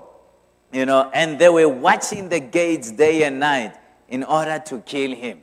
[0.72, 3.76] you know, and they were watching the gates day and night
[4.08, 5.42] in order to kill him.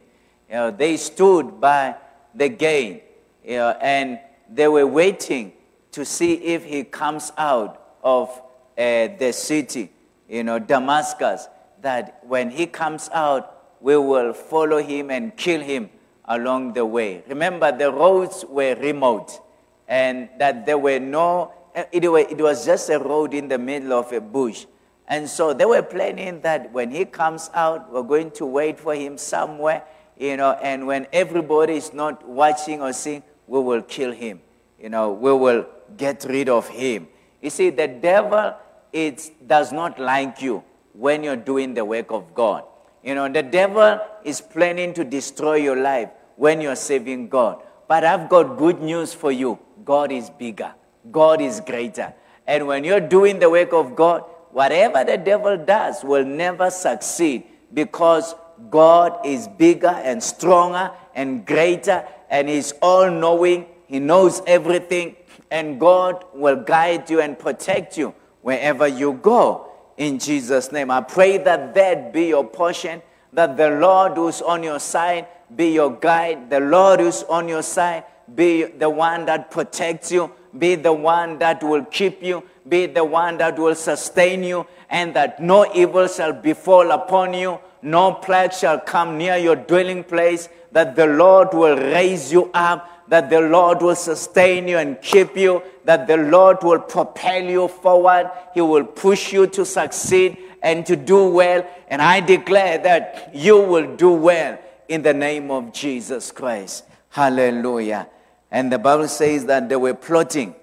[0.50, 1.96] You know, they stood by
[2.34, 3.04] the gate,
[3.46, 5.54] you know, and they were waiting
[5.92, 8.30] to see if he comes out of
[8.78, 9.92] uh, the city,
[10.28, 11.48] you know, Damascus
[11.82, 15.90] that when he comes out, we will follow him and kill him
[16.26, 17.24] along the way.
[17.28, 19.40] Remember, the roads were remote
[19.88, 21.54] and that there were no,
[21.92, 24.66] it, was just a road in the middle of a bush.
[25.08, 28.96] And so they were planning that when he comes out, we're going to wait for
[28.96, 29.84] him somewhere,
[30.18, 34.40] you know, and when everybody is not watching or seeing, we will kill him.
[34.80, 35.66] You know, we will
[35.98, 37.08] get rid of him.
[37.42, 38.56] You see, the devil
[38.94, 42.64] it does not like you when you're doing the work of God.
[43.04, 47.62] You know, the devil is planning to destroy your life when you're serving God.
[47.88, 50.74] But I've got good news for you God is bigger,
[51.12, 52.14] God is greater.
[52.46, 57.44] And when you're doing the work of God, whatever the devil does will never succeed
[57.74, 58.36] because
[58.70, 63.66] God is bigger and stronger and greater and He's all knowing.
[63.88, 65.18] He knows everything,
[65.50, 69.71] and God will guide you and protect you wherever you go
[70.02, 70.90] in Jesus' name.
[70.90, 75.74] I pray that that be your portion, that the Lord who's on your side be
[75.74, 80.74] your guide, the Lord who's on your side be the one that protects you, be
[80.74, 85.40] the one that will keep you, be the one that will sustain you, and that
[85.40, 90.96] no evil shall befall upon you, no plague shall come near your dwelling place, that
[90.96, 95.62] the Lord will raise you up, that the Lord will sustain you and keep you,
[95.84, 98.32] that the Lord will propel you forward.
[98.54, 101.68] He will push you to succeed and to do well.
[101.90, 106.86] And I declare that you will do well in the name of Jesus Christ.
[107.10, 108.08] Hallelujah.
[108.50, 110.56] And the Bible says that they were plotting,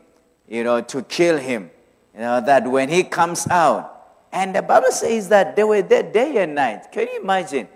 [0.48, 1.70] you know, to kill him.
[2.14, 3.94] You know, that when he comes out,
[4.32, 6.90] and the Bible says that they were there day and night.
[6.92, 7.68] Can you imagine?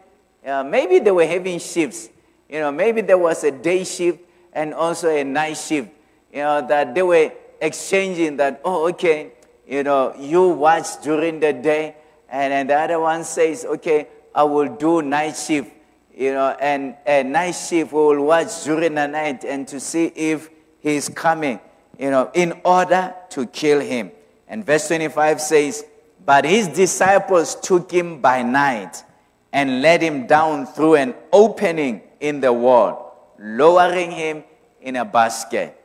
[0.46, 2.08] Uh, maybe they were having shifts.
[2.48, 4.20] You know, maybe there was a day shift
[4.52, 5.90] and also a night shift.
[6.32, 9.32] You know, that they were exchanging that, oh, okay,
[9.66, 11.96] you know, you watch during the day,
[12.28, 15.70] and then the other one says, okay, I will do night shift,
[16.14, 20.48] you know, and a night shift, will watch during the night and to see if
[20.80, 21.60] he's coming,
[21.98, 24.10] you know, in order to kill him.
[24.48, 25.84] And verse 25 says,
[26.24, 29.04] But his disciples took him by night
[29.52, 33.01] and led him down through an opening in the wall,
[33.42, 34.44] lowering him
[34.80, 35.76] in a basket.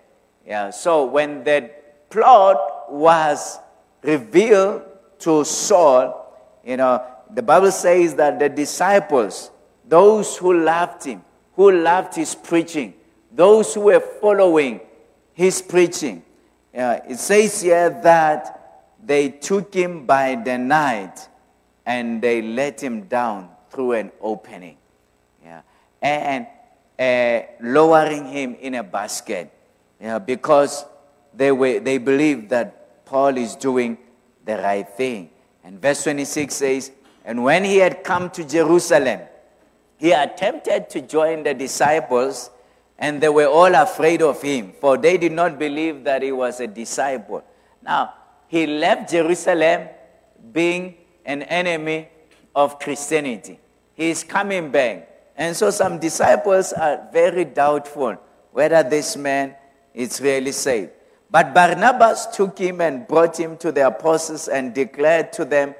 [0.45, 1.71] Yeah, so when the
[2.09, 3.59] plot was
[4.01, 4.83] revealed
[5.19, 6.23] to Saul,
[6.63, 9.51] you know, the Bible says that the disciples,
[9.85, 11.23] those who loved him,
[11.55, 12.93] who loved his preaching,
[13.31, 14.79] those who were following
[15.33, 16.23] his preaching,
[16.77, 21.27] uh, it says here that they took him by the night
[21.85, 24.77] and they let him down through an opening.
[25.43, 25.61] Yeah.
[26.01, 26.47] And
[26.99, 29.51] uh, lowering him in a basket.
[29.99, 30.85] Yeah, because
[31.33, 33.97] they, were, they believed that Paul is doing
[34.45, 35.29] the right thing.
[35.63, 36.91] And verse 26 says,
[37.25, 39.21] And when he had come to Jerusalem,
[39.97, 42.51] he attempted to join the disciples,
[42.97, 46.59] and they were all afraid of him, for they did not believe that he was
[46.59, 47.43] a disciple.
[47.81, 48.13] Now,
[48.47, 49.89] he left Jerusalem
[50.51, 52.09] being an enemy
[52.55, 53.59] of Christianity.
[53.93, 55.09] He is coming back.
[55.37, 58.17] And so some disciples are very doubtful
[58.51, 59.55] whether this man
[59.93, 60.91] is really saved.
[61.29, 65.75] But Barnabas took him and brought him to the apostles and declared to them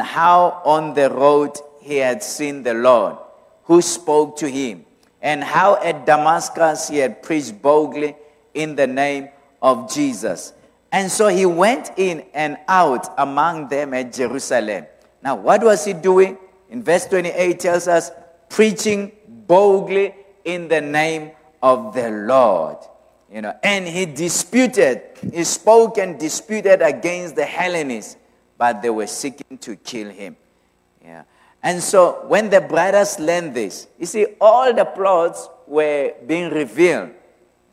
[0.00, 3.16] how on the road he had seen the Lord,
[3.64, 4.84] who spoke to him,
[5.22, 8.16] and how at Damascus he had preached boldly
[8.54, 9.28] in the name
[9.62, 10.52] of Jesus.
[10.90, 14.86] And so he went in and out among them at Jerusalem.
[15.22, 16.38] Now, what was he doing?
[16.70, 18.10] In verse 28 tells us,
[18.56, 19.12] preaching
[19.46, 20.14] boldly
[20.46, 21.30] in the name
[21.62, 22.78] of the Lord.
[23.30, 28.16] You know, and he disputed, he spoke and disputed against the Hellenists,
[28.56, 30.36] but they were seeking to kill him.
[31.04, 31.24] Yeah.
[31.62, 37.10] And so when the brothers learned this, you see, all the plots were being revealed.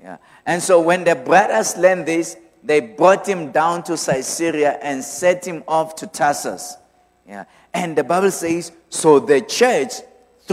[0.02, 0.18] Yeah.
[0.46, 5.48] And so when the brothers learned this, they brought him down to Caesarea and set
[5.48, 6.76] him off to Tarsus.
[7.26, 7.46] Yeah.
[7.74, 9.94] And the Bible says, so the church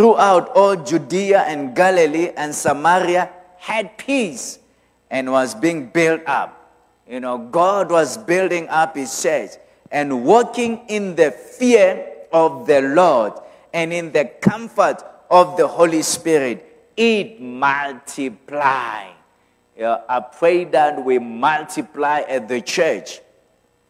[0.01, 4.59] throughout all Judea and Galilee and Samaria had peace
[5.11, 6.73] and was being built up.
[7.07, 9.51] You know, God was building up his church
[9.93, 13.35] and walking in the fear of the Lord
[13.75, 16.65] and in the comfort of the Holy Spirit.
[16.97, 19.13] It multiplied.
[19.77, 23.21] You know, I pray that we multiply at the church,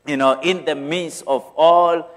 [0.09, 2.11] you know, in the midst of all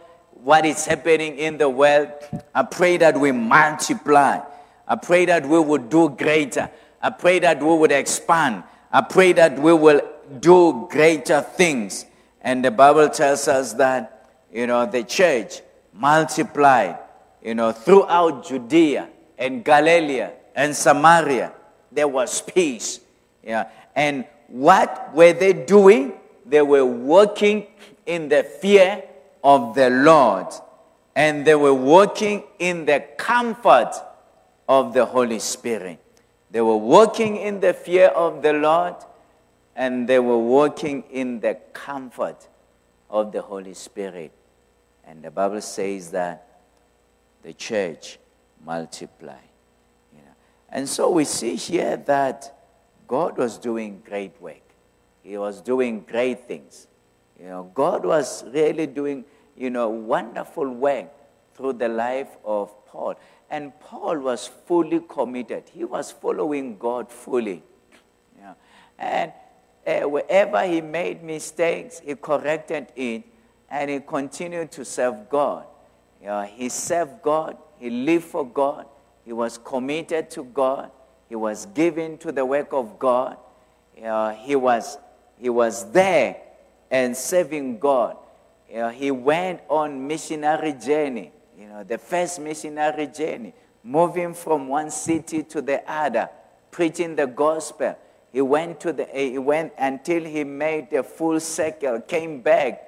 [0.43, 2.10] what is happening in the world.
[2.53, 4.41] I pray that we multiply.
[4.86, 6.69] I pray that we will do greater.
[7.01, 8.63] I pray that we would expand.
[8.91, 10.01] I pray that we will
[10.41, 12.06] do greater things.
[12.41, 15.62] And the Bible tells us that, you know, the church
[15.93, 16.97] multiplied,
[17.41, 21.53] you know, throughout Judea and Galilee and Samaria.
[21.89, 22.99] There was peace.
[23.41, 23.69] Yeah.
[23.95, 26.13] And what were they doing?
[26.45, 27.67] They were working
[28.06, 29.03] in the fear
[29.43, 30.47] of the Lord,
[31.15, 33.93] and they were walking in the comfort
[34.67, 35.99] of the Holy Spirit.
[36.49, 38.95] They were walking in the fear of the Lord,
[39.75, 42.47] and they were walking in the comfort
[43.10, 44.32] of the Holy Spirit.
[45.06, 46.47] And the Bible says that
[47.41, 48.19] the church
[48.65, 49.49] multiplied.
[50.13, 50.34] You know.
[50.69, 52.56] And so we see here that
[53.08, 54.62] God was doing great work.
[55.21, 56.88] He was doing great things.
[57.39, 59.25] You know, God was really doing
[59.57, 61.07] you know, wonderful work
[61.55, 63.15] through the life of Paul.
[63.49, 65.65] And Paul was fully committed.
[65.71, 67.61] He was following God fully.
[68.39, 68.53] Yeah.
[68.97, 69.33] And
[69.85, 73.23] uh, wherever he made mistakes, he corrected it
[73.69, 75.65] and he continued to serve God.
[76.55, 78.85] He served God, he lived for God,
[79.25, 80.89] he was committed to God,
[81.27, 83.37] he was given to the work of God.
[83.95, 84.97] He, was,
[85.37, 86.37] he was there
[86.89, 88.15] and serving God.
[88.73, 94.67] You know, he went on missionary journey, you know, the first missionary journey, moving from
[94.67, 96.27] one city to the other,
[96.71, 97.95] preaching the gospel.
[98.31, 102.81] He went to the he went until he made the full circle, came back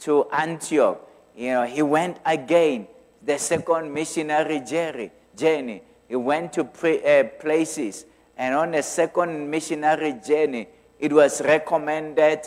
[0.00, 1.08] to Antioch.
[1.36, 2.88] You know, he went again,
[3.24, 5.82] the second missionary journey.
[6.08, 8.06] He went to uh, places,
[8.36, 10.66] and on the second missionary journey,
[10.98, 12.40] it was recommended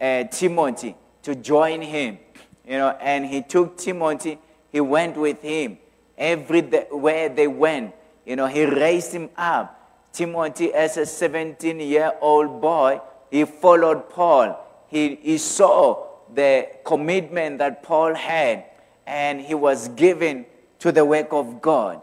[0.00, 0.94] uh, Timothy
[1.26, 2.18] to join him
[2.66, 4.38] you know, and he took Timothy,
[4.72, 5.78] he went with him
[6.18, 7.94] everywhere they went.
[8.24, 9.72] You know, he raised him up.
[10.12, 13.00] Timothy, as a 17 year old boy,
[13.30, 14.58] he followed Paul.
[14.88, 18.64] He, he saw the commitment that Paul had,
[19.06, 20.46] and he was given
[20.80, 22.02] to the work of God.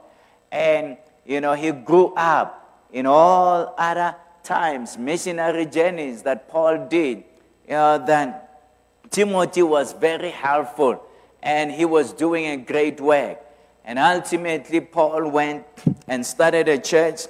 [0.52, 7.24] And you know, he grew up in all other times, missionary journeys that Paul did,
[7.68, 8.36] you know, then
[9.14, 11.00] Timothy was very helpful
[11.44, 13.40] and he was doing a great work.
[13.86, 15.66] And ultimately, Paul went
[16.08, 17.22] and started a church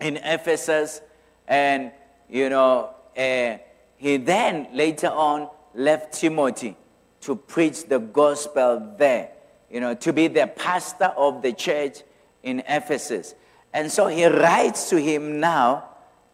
[0.00, 1.00] in Ephesus,
[1.48, 1.90] and
[2.28, 3.56] you know, uh,
[3.96, 6.76] he then later on left Timothy
[7.22, 9.30] to preach the gospel there,
[9.70, 12.02] you know, to be the pastor of the church
[12.42, 13.34] in Ephesus.
[13.72, 15.88] And so he writes to him now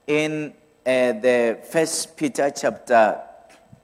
[0.07, 0.55] in
[0.85, 3.26] uh, the First Peter chapter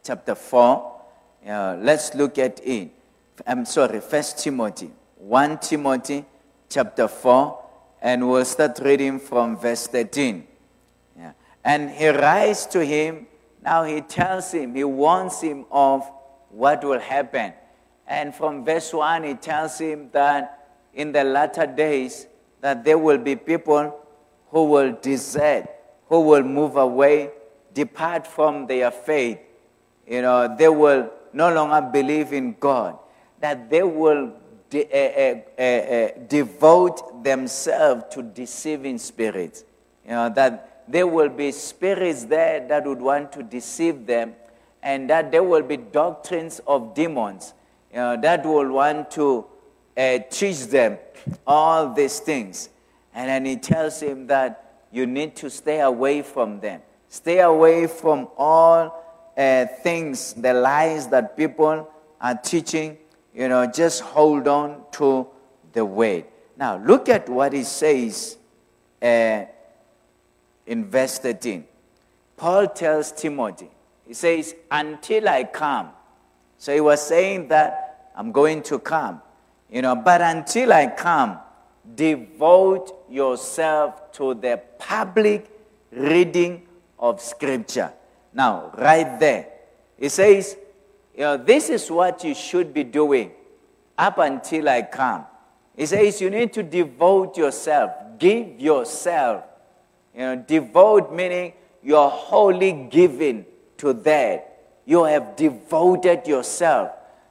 [0.02, 1.00] chapter four.
[1.46, 2.90] Uh, let's look at it.
[3.46, 6.24] I'm sorry, First Timothy, one Timothy
[6.68, 7.64] chapter four,
[8.00, 10.46] and we'll start reading from verse thirteen.
[11.16, 11.32] Yeah.
[11.64, 13.26] And he writes to him.
[13.62, 16.10] Now he tells him, he warns him of
[16.50, 17.52] what will happen.
[18.06, 22.26] And from verse 1, he tells him that in the latter days,
[22.60, 23.98] that there will be people
[24.48, 25.66] who will desert,
[26.08, 27.30] who will move away,
[27.72, 29.38] depart from their faith.
[30.12, 32.98] You know, they will no longer believe in God,
[33.40, 34.34] that they will
[34.68, 39.64] de- uh, uh, uh, devote themselves to deceiving spirits.
[40.04, 44.34] You know, that there will be spirits there that would want to deceive them,
[44.82, 47.54] and that there will be doctrines of demons
[47.90, 49.46] you know, that will want to
[49.96, 50.98] uh, teach them
[51.46, 52.68] all these things.
[53.14, 56.82] And then he tells him that you need to stay away from them.
[57.08, 59.01] Stay away from all
[59.36, 62.98] uh, things, the lies that people are teaching.
[63.34, 65.26] You know, just hold on to
[65.72, 66.24] the word.
[66.56, 68.36] Now, look at what he says
[69.00, 69.44] uh,
[70.66, 71.64] in verse 13.
[72.36, 73.70] Paul tells Timothy,
[74.06, 75.90] he says, Until I come.
[76.58, 79.22] So he was saying that I'm going to come.
[79.70, 81.38] You know, but until I come,
[81.94, 85.50] devote yourself to the public
[85.90, 86.66] reading
[86.98, 87.92] of Scripture.
[88.34, 89.48] Now, right there,
[89.98, 90.56] it says,
[91.14, 93.32] you know, this is what you should be doing
[93.98, 95.26] up until I come.
[95.76, 99.44] It says you need to devote yourself, give yourself.
[100.14, 103.46] You know, devote meaning you're wholly given
[103.78, 104.48] to that.
[104.84, 106.90] You have devoted yourself.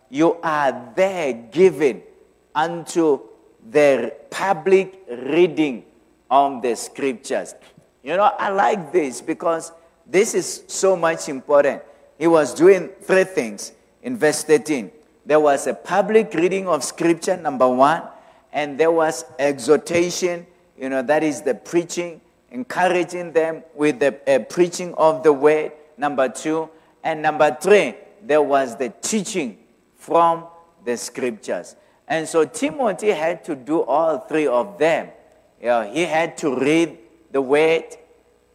[0.10, 2.02] You are there given
[2.54, 3.22] unto
[3.70, 5.86] the public reading
[6.30, 7.56] of the scriptures.
[8.04, 9.72] You know, I like this because
[10.12, 11.82] this is so much important.
[12.20, 13.72] He was doing three things
[14.04, 14.92] in verse 13.
[15.26, 18.04] There was a public reading of scripture, number one,
[18.52, 20.46] and there was exhortation,
[20.78, 22.20] you know, that is the preaching,
[22.52, 26.70] encouraging them with the uh, preaching of the word, number two.
[27.04, 29.58] And number three, there was the teaching
[29.96, 30.46] from
[30.84, 31.76] the scriptures.
[32.08, 35.10] And so Timothy had to do all three of them.
[35.62, 36.98] You know, he had to read
[37.32, 37.86] the word,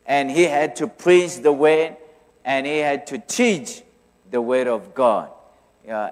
[0.06, 1.96] and he had to preach the word,
[2.44, 3.82] and he had to teach
[4.30, 5.30] the word of God.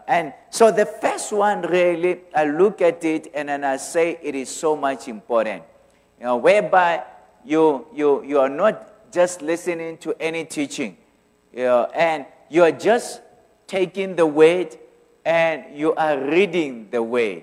[0.07, 4.37] And so the first one really, I look at it and then I say it
[4.37, 5.65] is so much important.
[6.21, 7.03] You know, whereby
[7.45, 10.97] you you you are not just listening to any teaching,
[11.53, 13.21] you know, and you are just
[13.67, 14.77] taking the word
[15.25, 17.43] and you are reading the word.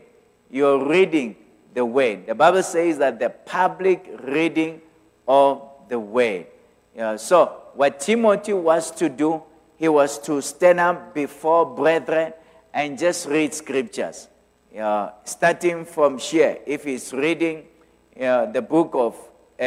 [0.49, 1.35] You're reading
[1.73, 2.27] the word.
[2.27, 4.81] The Bible says that the public reading
[5.27, 6.47] of the way.
[6.95, 9.43] Yeah, so, what Timothy was to do,
[9.77, 12.33] he was to stand up before brethren
[12.73, 14.29] and just read scriptures.
[14.73, 17.67] Yeah, starting from here, if he's reading
[18.15, 19.15] yeah, the book of
[19.59, 19.63] uh,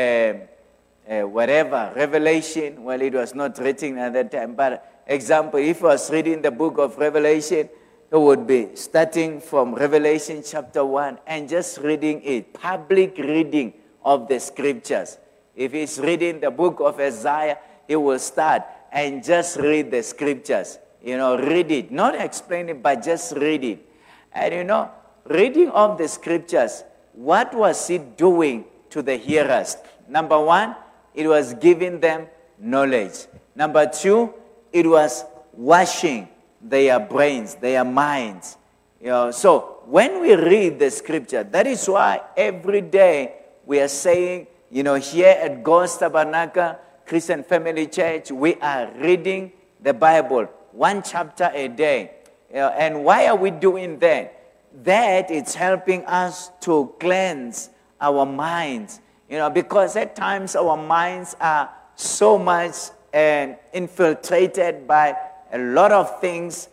[1.07, 5.85] uh, whatever, Revelation, well, it was not written at that time, but example, if he
[5.85, 7.69] was reading the book of Revelation,
[8.11, 14.27] he would be starting from Revelation chapter 1 and just reading it, public reading of
[14.29, 15.19] the scriptures.
[15.57, 20.79] If he's reading the book of Isaiah, he will start and just read the scriptures.
[21.03, 21.91] You know, read it.
[21.91, 23.87] Not explain it, but just read it.
[24.33, 24.91] And you know,
[25.27, 29.77] reading of the scriptures, what was it doing to the hearers?
[30.09, 30.75] Number one,
[31.15, 32.27] it was giving them
[32.59, 33.27] knowledge.
[33.55, 34.35] Number two,
[34.73, 36.29] it was washing
[36.61, 38.57] their brains, their minds.
[39.01, 43.35] You know, so when we read the scripture, that is why every day
[43.67, 49.53] we are saying, you know, here at God's Tabernacle Christian Family Church, we are reading
[49.81, 52.11] the Bible one chapter a day.
[52.51, 54.35] You know, and why are we doing that?
[54.83, 57.71] That it's helping us to cleanse
[58.01, 59.01] our minds.
[59.31, 62.75] You know, because at times our minds are so much
[63.13, 65.17] infiltrated by
[65.53, 66.69] a lot of things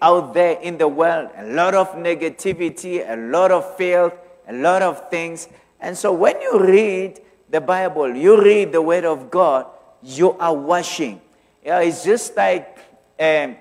[0.00, 4.14] out there in the world, a lot of negativity, a lot of filth,
[4.48, 5.46] a lot of things.
[5.78, 9.66] And so when you read the Bible, you read the Word of God,
[10.02, 11.20] you are washing.
[11.62, 12.78] It's just like
[13.18, 13.56] um,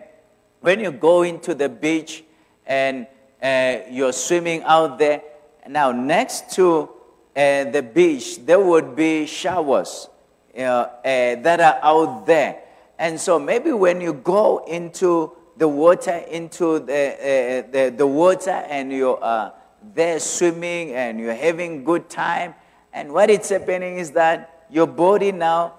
[0.61, 2.23] when you go into the beach
[2.65, 3.07] and
[3.41, 5.21] uh, you're swimming out there.
[5.67, 6.89] Now, next to
[7.35, 10.09] uh, the beach, there would be showers
[10.57, 12.61] uh, that are out there.
[12.99, 18.51] And so maybe when you go into the water, into the, uh, the, the water,
[18.51, 19.51] and you're
[19.93, 22.55] there swimming and you're having good time,
[22.93, 25.73] and what is happening is that your body now,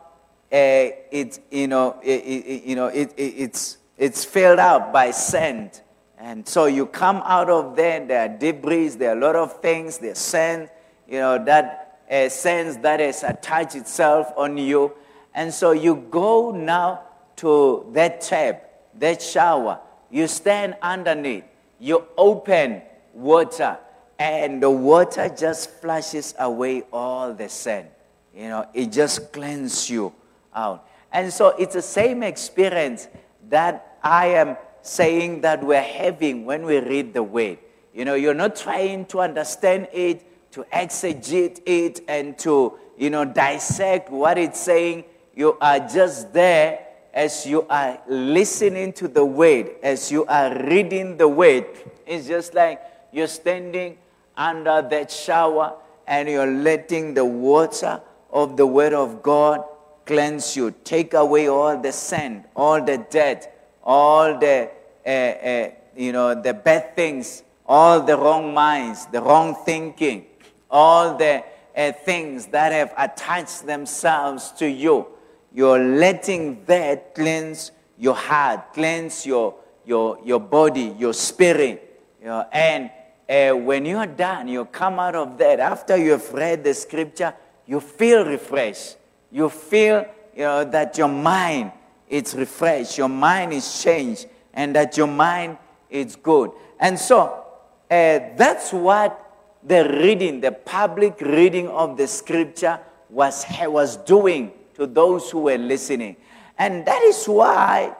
[0.52, 5.80] uh, it, you know, it, it, you know it, it's, it's filled out by sand.
[6.18, 9.60] And so you come out of there, there are debris, there are a lot of
[9.60, 10.70] things, there's sand,
[11.08, 14.92] you know, that uh, sand that has attached itself on you.
[15.34, 17.02] And so you go now
[17.36, 21.44] to that tap, that shower, you stand underneath,
[21.78, 23.78] you open water,
[24.18, 27.88] and the water just flushes away all the sand.
[28.34, 30.12] You know, it just cleanses you
[30.54, 30.86] out.
[31.12, 33.08] And so it's the same experience
[33.48, 37.58] that I am saying that we're having when we read the word.
[37.92, 43.24] You know, you're not trying to understand it, to exegete it, and to, you know,
[43.24, 45.04] dissect what it's saying.
[45.34, 46.80] You are just there
[47.12, 51.66] as you are listening to the word, as you are reading the word.
[52.04, 52.80] It's just like
[53.14, 53.96] you're standing
[54.36, 55.74] under that shower
[56.06, 58.00] and you're letting the water
[58.30, 59.64] of the Word of God
[60.04, 63.48] cleanse you, take away all the sand, all the dirt,
[63.82, 64.68] all the,
[65.06, 70.26] uh, uh, you know, the bad things, all the wrong minds, the wrong thinking,
[70.70, 71.42] all the
[71.76, 75.06] uh, things that have attached themselves to you.
[75.52, 79.54] You're letting that cleanse your heart, cleanse your,
[79.86, 82.02] your, your body, your spirit.
[82.20, 82.90] You know, and
[83.28, 87.34] uh, when you're done, you come out of that, after you've read the scripture,
[87.66, 88.96] you feel refreshed.
[89.30, 91.72] You feel you know, that your mind
[92.08, 95.58] is refreshed, your mind is changed, and that your mind
[95.88, 96.50] is good.
[96.78, 97.44] And so
[97.90, 99.20] uh, that's what
[99.62, 105.58] the reading, the public reading of the scripture was, was doing to those who were
[105.58, 106.16] listening.
[106.58, 107.96] And that is why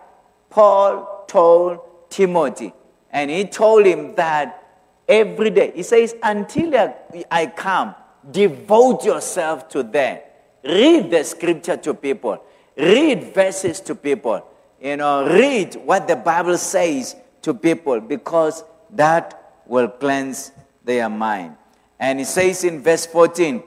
[0.51, 2.72] Paul told Timothy,
[3.11, 4.64] and he told him that
[5.09, 5.73] every day.
[5.75, 6.95] He says, Until
[7.31, 7.95] I come,
[8.31, 10.19] devote yourself to them.
[10.63, 12.43] Read the scripture to people,
[12.77, 14.47] read verses to people,
[14.81, 20.53] you know, read what the Bible says to people because that will cleanse
[20.85, 21.57] their mind.
[21.99, 23.63] And he says in verse 14,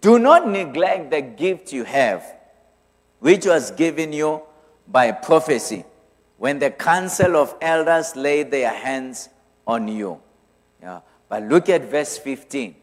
[0.00, 2.24] Do not neglect the gift you have,
[3.20, 4.42] which was given you
[4.86, 5.84] by prophecy,
[6.36, 9.30] when the council of elders laid their hands
[9.66, 10.20] on you.
[11.28, 12.74] But look at verse 15.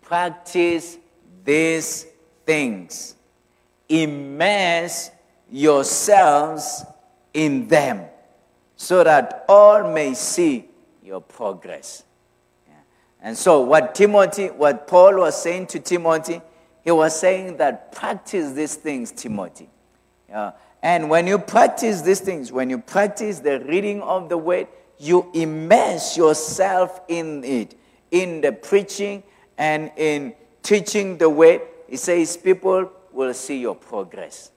[0.00, 0.98] Practice
[1.44, 2.06] these
[2.46, 3.14] things,
[3.88, 5.10] immerse
[5.50, 6.84] yourselves
[7.32, 8.04] in them,
[8.76, 10.66] so that all may see
[11.02, 12.04] your progress.
[12.66, 12.74] Yeah.
[13.22, 16.40] And so, what Timothy, what Paul was saying to Timothy,
[16.82, 19.68] he was saying that practice these things, Timothy.
[20.28, 20.52] Yeah.
[20.82, 24.68] And when you practice these things, when you practice the reading of the word,
[24.98, 27.76] you immerse yourself in it,
[28.10, 29.22] in the preaching
[29.58, 34.50] and in teaching the way, it says people will see your progress.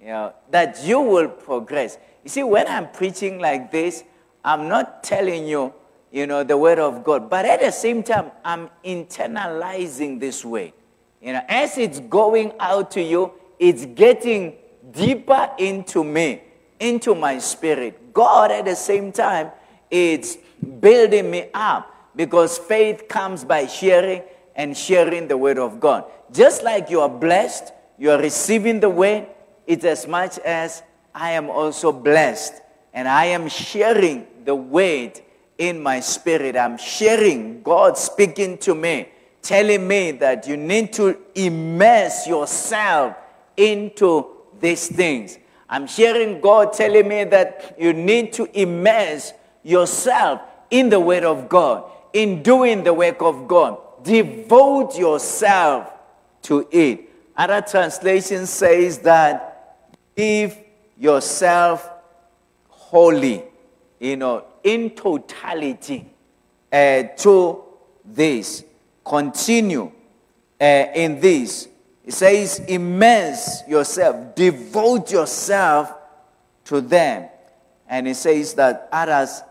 [0.00, 1.98] You know, that you will progress.
[2.24, 4.02] You see, when I'm preaching like this,
[4.44, 5.74] I'm not telling you,
[6.10, 10.72] you know, the word of God, but at the same time, I'm internalizing this way.
[11.20, 14.56] You know, as it's going out to you, it's getting
[14.90, 16.42] deeper into me,
[16.80, 18.12] into my spirit.
[18.14, 19.50] God, at the same time,
[19.90, 20.36] it's
[20.80, 24.22] building me up because faith comes by sharing
[24.54, 26.04] and sharing the word of God.
[26.32, 29.26] Just like you are blessed, you are receiving the word,
[29.66, 30.82] it's as much as
[31.14, 32.60] I am also blessed
[32.92, 35.20] and I am sharing the word
[35.58, 36.56] in my spirit.
[36.56, 39.08] I'm sharing God speaking to me,
[39.42, 43.16] telling me that you need to immerse yourself
[43.56, 44.26] into
[44.58, 45.38] these things.
[45.68, 49.32] I'm hearing God telling me that you need to immerse
[49.62, 50.40] yourself
[50.70, 53.78] in the Word of God, in doing the work of God.
[54.02, 55.92] Devote yourself
[56.42, 57.10] to it.
[57.36, 59.78] Other translation says that
[60.16, 60.58] give
[60.98, 61.88] yourself
[62.68, 63.44] wholly,
[63.98, 66.06] you know, in totality
[66.72, 67.62] uh, to
[68.04, 68.64] this.
[69.04, 69.90] Continue
[70.60, 71.68] uh, in this.
[72.04, 75.92] It says, immerse yourself, devote yourself
[76.64, 77.28] to them.
[77.88, 79.42] And it says that others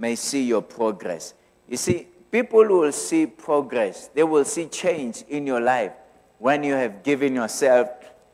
[0.00, 1.34] may see your progress.
[1.68, 5.92] You see, people will see progress, they will see change in your life
[6.38, 7.90] when you have given yourself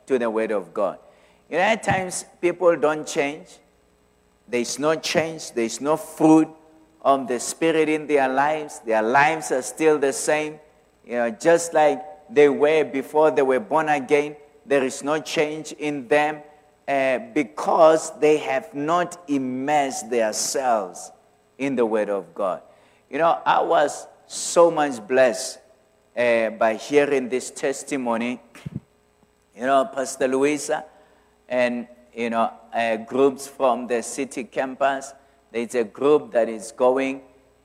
[0.06, 0.98] to the Word of God.
[1.50, 3.58] You know, at times people don't change.
[4.48, 6.48] There's no change, there's no fruit
[7.02, 8.78] of the Spirit in their lives.
[8.80, 10.60] Their lives are still the same,
[11.04, 12.00] you know, just like
[12.30, 14.36] they were before they were born again.
[14.64, 16.42] There is no change in them
[16.86, 21.10] uh, because they have not immersed themselves
[21.58, 22.62] in the Word of God.
[23.10, 25.58] You know, I was so much blessed
[26.16, 28.40] uh, by hearing this testimony.
[29.54, 30.84] You know, Pastor Louisa
[31.48, 35.12] and, you know, uh, groups from the city campus.
[35.52, 37.22] There's a group that is going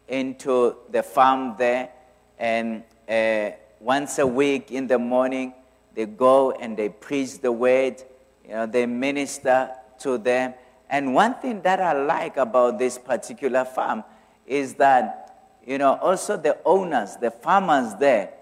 [0.08, 1.90] into the farm there,
[2.38, 5.54] and uh, once a week in the morning,
[5.96, 8.04] they go and they preach the word.
[8.46, 10.54] You know, they minister to them.
[10.92, 14.04] And one thing that I like about this particular farm
[14.46, 18.34] is that, you know, also the owners, the farmers there,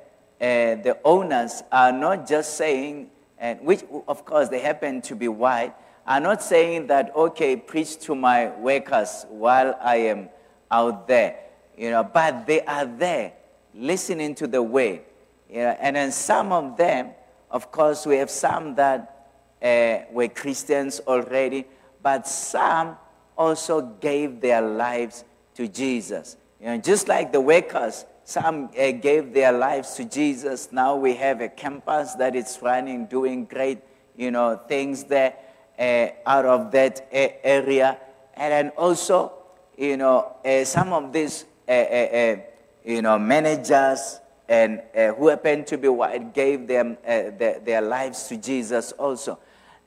[0.41, 5.27] uh, the owners are not just saying, and which of course they happen to be
[5.27, 5.75] white,
[6.07, 10.29] are not saying that, okay, preach to my workers while I am
[10.71, 11.37] out there,
[11.77, 13.33] you know, but they are there
[13.75, 15.03] listening to the way.
[15.51, 17.11] You know, and then some of them,
[17.51, 19.27] of course, we have some that
[19.61, 21.65] uh, were Christians already,
[22.09, 22.97] but some
[23.37, 26.37] also gave their lives to Jesus.
[26.59, 30.71] You know, just like the workers, some uh, gave their lives to Jesus.
[30.71, 33.77] Now we have a campus that is running, doing great,
[34.17, 35.35] you know, things there
[35.77, 37.99] uh, out of that uh, area.
[38.33, 39.31] And then also,
[39.77, 42.37] you know, uh, some of these, uh,
[42.83, 44.81] you know, managers and
[45.15, 49.37] who happen to be white gave them their, their lives to Jesus also.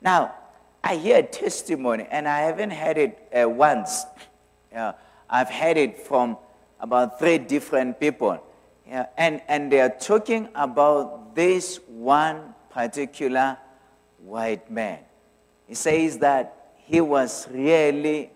[0.01, 0.35] Now,
[0.83, 4.05] I hear testimony, and I haven't heard it uh, once.
[4.71, 4.93] Yeah,
[5.29, 6.37] I've heard it from
[6.79, 8.43] about three different people.
[8.85, 13.57] Yeah, and, and they are talking about this one particular
[14.19, 14.99] white man.
[15.67, 18.31] He says that he was really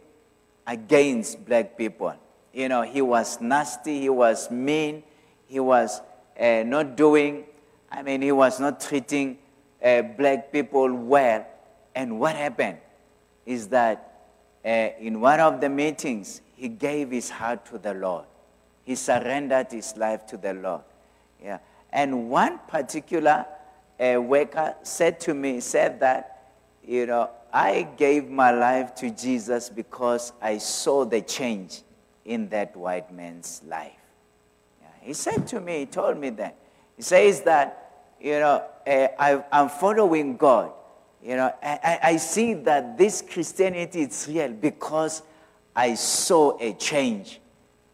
[0.65, 2.15] against black people.
[2.53, 5.03] You know, he was nasty, he was mean,
[5.47, 6.01] he was
[6.39, 7.43] uh, not doing,
[7.91, 9.37] I mean, he was not treating
[9.83, 11.45] uh, black people well.
[11.97, 12.77] And what happened
[13.43, 14.19] is that
[14.63, 18.25] uh, in one of the meetings, he gave his heart to the Lord.
[18.85, 20.83] He surrendered his life to the Lord.
[21.43, 21.57] Yeah.
[21.91, 23.47] And one particular
[23.99, 26.53] uh, worker said to me, said that,
[26.85, 31.81] you know, I gave my life to Jesus because I saw the change
[32.25, 33.91] in that white man's life.
[34.79, 34.87] Yeah.
[35.01, 36.57] He said to me, he told me that.
[36.95, 40.73] He says that, you know, uh, I, I'm following God
[41.23, 45.23] you know, I, I see that this Christianity is real because
[45.75, 47.41] I saw a change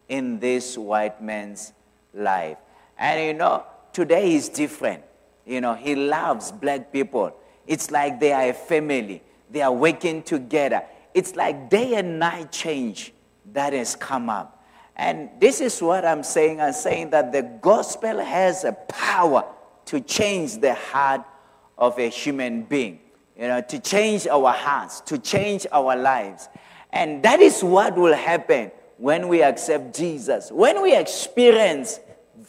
[0.09, 1.73] in this white man's
[2.13, 2.57] life.
[2.97, 5.03] And you know, today is different.
[5.45, 7.35] You know, he loves black people.
[7.65, 9.23] It's like they are a family.
[9.49, 10.83] They are working together.
[11.13, 13.13] It's like day and night change
[13.53, 14.63] that has come up.
[14.95, 16.61] And this is what I'm saying.
[16.61, 19.45] I'm saying that the gospel has a power
[19.85, 21.21] to change the heart
[21.77, 22.99] of a human being
[23.37, 26.49] you know, to change our hearts, to change our lives.
[26.91, 30.51] And that is what will happen when we accept Jesus.
[30.51, 31.99] When we experience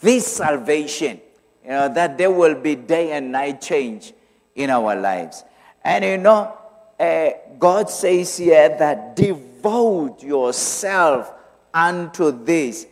[0.03, 1.21] this salvation,
[1.63, 4.13] you know, that there will be day and night change
[4.55, 5.43] in our lives.
[5.83, 6.57] And you know,
[7.01, 11.33] uh, God says here that devote yourself
[11.73, 12.87] unto this,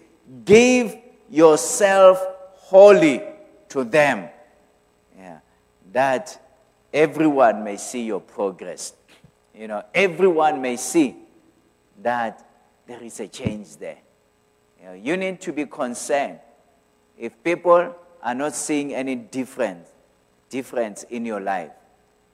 [0.45, 0.97] give
[1.31, 2.25] yourself
[2.55, 3.23] wholly
[3.69, 4.29] to them.
[5.17, 5.39] Yeah,
[5.93, 6.42] that
[6.93, 8.95] everyone may see your progress.
[9.55, 11.17] You know, everyone may see
[12.03, 12.47] that
[12.87, 13.99] there is a change there.
[14.81, 16.39] You, know, you need to be concerned
[17.19, 19.89] if people are not seeing any difference,
[20.49, 21.71] difference in your life,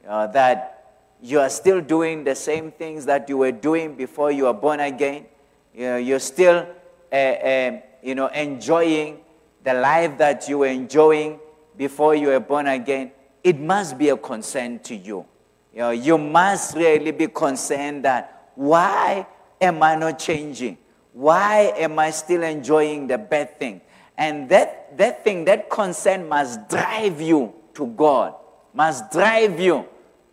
[0.03, 0.75] you know, that
[1.21, 4.81] you are still doing the same things that you were doing before you were born
[4.81, 5.27] again.
[5.75, 6.67] You know, you're still,
[7.13, 9.19] uh, uh, you know, enjoying
[9.65, 11.41] the life that you were enjoying
[11.77, 13.11] before you were born again
[13.43, 15.25] it must be a concern to you.
[15.73, 19.27] You, know, you must really be concerned that why
[19.61, 20.79] am I not changing?
[21.13, 23.81] Why am I still enjoying the bad thing?
[24.17, 28.35] And that, that thing, that concern must drive you to God,
[28.75, 29.87] must drive you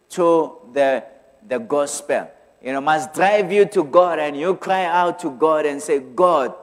[0.10, 1.04] to the,
[1.48, 2.30] the gospel.
[2.64, 6.00] You know, must drive you to God and you cry out to God and say,
[6.00, 6.56] God,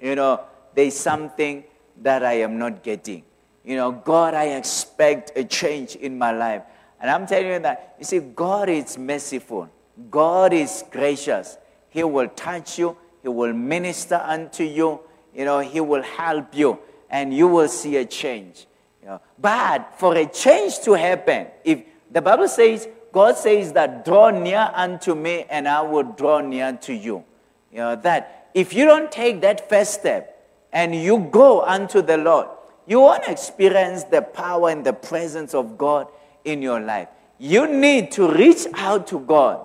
[0.00, 0.40] you know,
[0.74, 1.64] there's something
[2.00, 3.24] that I am not getting.
[3.64, 6.62] You know, God, I expect a change in my life.
[7.00, 9.68] And I'm telling you that, you see, God is merciful,
[10.10, 11.56] God is gracious.
[11.90, 15.00] He will touch you, He will minister unto you.
[15.34, 16.78] you know, He will help you
[17.10, 18.66] and you will see a change.
[19.02, 19.20] You know.
[19.38, 24.70] But for a change to happen, if the Bible says, God says that draw near
[24.74, 27.24] unto me and I will draw near to you.
[27.70, 32.16] You know, that if you don't take that first step and you go unto the
[32.16, 32.48] Lord,
[32.86, 36.08] you want to experience the power and the presence of God
[36.44, 37.08] in your life.
[37.38, 39.64] You need to reach out to God.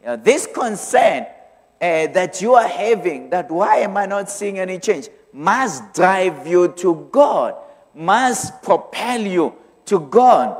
[0.00, 1.26] You know, this concern
[1.80, 6.46] uh, that you are having, that why am I not seeing any change, must drive
[6.46, 7.54] you to God,
[7.94, 9.54] must propel you
[9.86, 10.56] to God.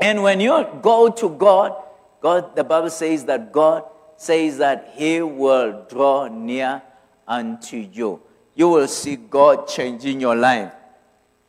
[0.00, 1.82] And when you go to God,
[2.20, 3.84] God, the Bible says that God
[4.16, 6.82] says that He will draw near
[7.28, 8.22] unto you.
[8.54, 10.72] You will see God changing your life.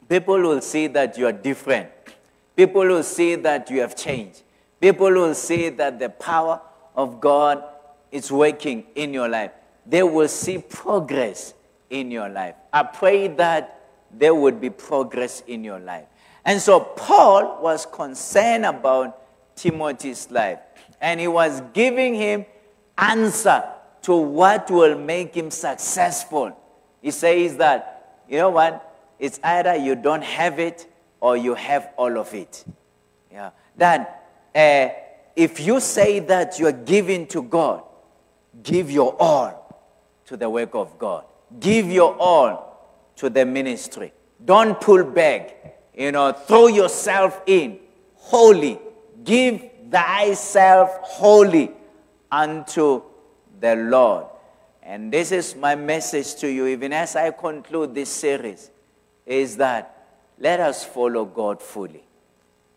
[0.09, 1.89] People will see that you are different.
[2.55, 4.43] People will see that you have changed.
[4.79, 6.61] People will see that the power
[6.95, 7.63] of God
[8.11, 9.51] is working in your life.
[9.85, 11.53] They will see progress
[11.89, 12.55] in your life.
[12.71, 13.79] I pray that
[14.11, 16.05] there would be progress in your life.
[16.45, 20.59] And so Paul was concerned about Timothy's life.
[21.01, 22.45] And he was giving him
[22.97, 23.63] answer
[24.03, 26.57] to what will make him successful.
[27.01, 28.86] He says that, you know what?
[29.19, 30.87] It's either you don't have it
[31.19, 32.65] or you have all of it.
[33.31, 33.51] Yeah.
[33.75, 34.07] Then,
[34.55, 34.89] uh,
[35.35, 37.83] if you say that you're giving to God,
[38.63, 39.85] give your all
[40.25, 41.25] to the work of God.
[41.59, 44.13] Give your all to the ministry.
[44.43, 45.79] Don't pull back.
[45.95, 47.79] You know, throw yourself in
[48.15, 48.79] wholly.
[49.23, 51.71] Give thyself wholly
[52.31, 53.01] unto
[53.59, 54.25] the Lord.
[54.83, 58.69] And this is my message to you, even as I conclude this series,
[59.27, 60.07] is that
[60.39, 62.03] let us follow God fully.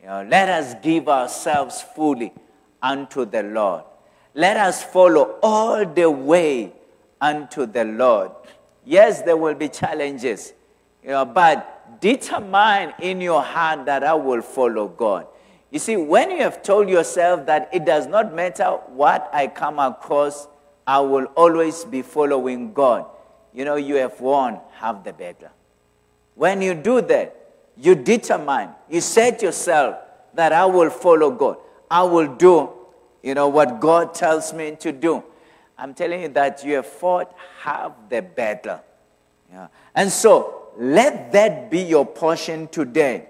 [0.02, 2.32] You know, let us give ourselves fully
[2.82, 3.84] unto the Lord.
[4.34, 6.72] Let us follow all the way
[7.20, 8.32] unto the Lord.
[8.84, 10.52] Yes, there will be challenges,
[11.02, 15.26] you know, but determine in your heart that I will follow God.
[15.70, 19.78] You see, when you have told yourself that it does not matter what I come
[19.78, 20.48] across,
[20.86, 23.06] I will always be following God,
[23.52, 25.50] you know, you have won half the battle.
[26.40, 27.36] When you do that,
[27.76, 29.96] you determine, you set yourself
[30.32, 31.58] that I will follow God.
[31.90, 32.70] I will do,
[33.22, 35.22] you know, what God tells me to do.
[35.76, 38.80] I'm telling you that you have fought half the battle.
[39.52, 39.66] Yeah.
[39.94, 43.26] And so let that be your portion today.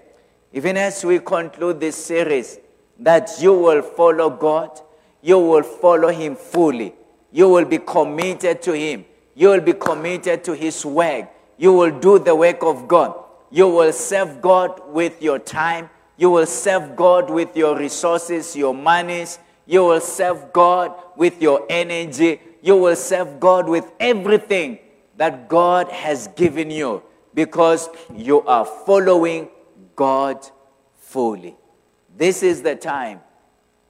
[0.53, 2.59] Even as we conclude this series,
[2.97, 4.79] that you will follow God,
[5.21, 6.95] you will follow Him fully,
[7.29, 9.03] you will be committed to Him,
[9.35, 11.27] you will be committed to His work,
[11.61, 13.13] you will do the work of God.
[13.51, 15.91] You will serve God with your time.
[16.17, 19.37] You will serve God with your resources, your monies.
[19.67, 22.41] You will serve God with your energy.
[22.63, 24.79] You will serve God with everything
[25.17, 27.03] that God has given you
[27.35, 29.47] because you are following
[29.95, 30.43] God
[30.97, 31.55] fully.
[32.17, 33.21] This is the time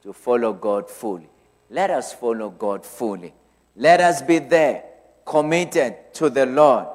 [0.03, 1.29] to follow God fully.
[1.69, 3.33] Let us follow God fully.
[3.77, 4.83] Let us be there,
[5.25, 6.87] committed to the Lord.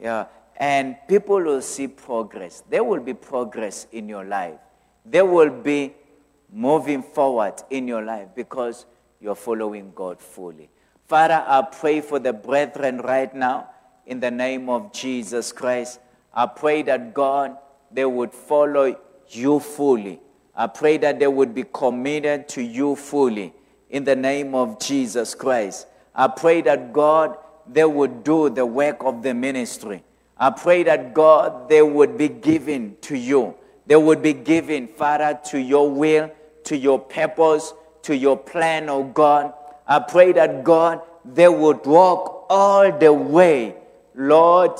[0.00, 0.26] Yeah
[0.58, 2.64] and people will see progress.
[2.68, 4.58] There will be progress in your life.
[5.06, 5.94] There will be
[6.52, 8.84] moving forward in your life because
[9.20, 10.68] you're following God fully.
[11.06, 13.70] Father, I pray for the brethren right now
[14.04, 16.00] in the name of Jesus Christ.
[16.34, 17.56] I pray that God,
[17.92, 20.20] they would follow you fully.
[20.56, 23.54] I pray that they would be committed to you fully
[23.90, 25.86] in the name of Jesus Christ.
[26.14, 27.38] I pray that God,
[27.70, 30.02] they would do the work of the ministry.
[30.36, 33.54] I pray that God, they would be given to you.
[33.86, 36.30] They would be given, Father, to your will,
[36.64, 39.52] to your purpose, to your plan, oh God.
[39.86, 43.74] I pray that God, they would walk all the way,
[44.14, 44.72] Lord,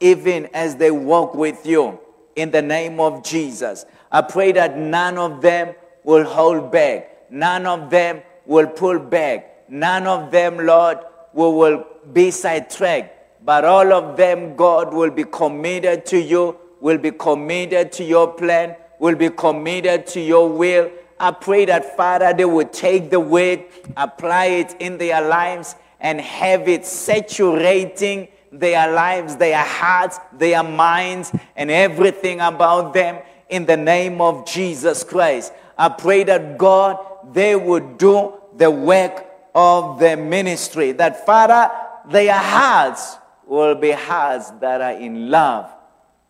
[0.00, 2.00] even as they walk with you
[2.36, 3.86] in the name of Jesus.
[4.10, 7.30] I pray that none of them will hold back.
[7.30, 9.68] None of them will pull back.
[9.68, 10.98] None of them, Lord,
[11.34, 13.14] will, will be sidetracked
[13.44, 18.32] but all of them, God will be committed to you, will be committed to your
[18.32, 20.90] plan, will be committed to your will.
[21.20, 23.64] I pray that, Father, they will take the word,
[23.96, 31.30] apply it in their lives, and have it saturating their lives, their hearts, their minds,
[31.54, 33.18] and everything about them
[33.50, 35.52] in the name of Jesus Christ.
[35.76, 36.98] I pray that God,
[37.32, 39.23] they would do the work
[39.54, 40.92] of the ministry.
[40.92, 41.70] That, Father,
[42.10, 45.70] their hearts will be hearts that are in love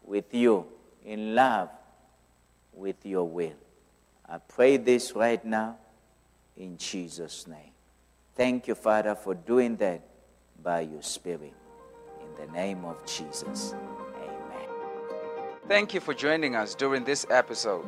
[0.05, 0.67] with you,
[1.05, 1.71] in love
[2.73, 3.55] with your will.
[4.29, 5.77] I pray this right now
[6.57, 7.73] in Jesus' name.
[8.35, 10.03] Thank you, Father, for doing that
[10.63, 11.53] by your Spirit.
[12.21, 13.75] In the name of Jesus.
[14.17, 14.69] Amen.
[15.69, 17.85] Thank you for joining us during this episode.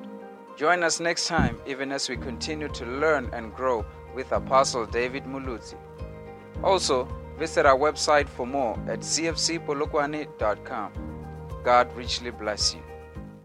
[0.57, 3.85] Join us next time, even as we continue to learn and grow
[4.17, 5.77] with Apostle David Muluzi.
[6.65, 7.07] Also,
[7.39, 10.93] visit our website for more at cfcpolokwane.com.
[11.63, 12.86] God richly bless you.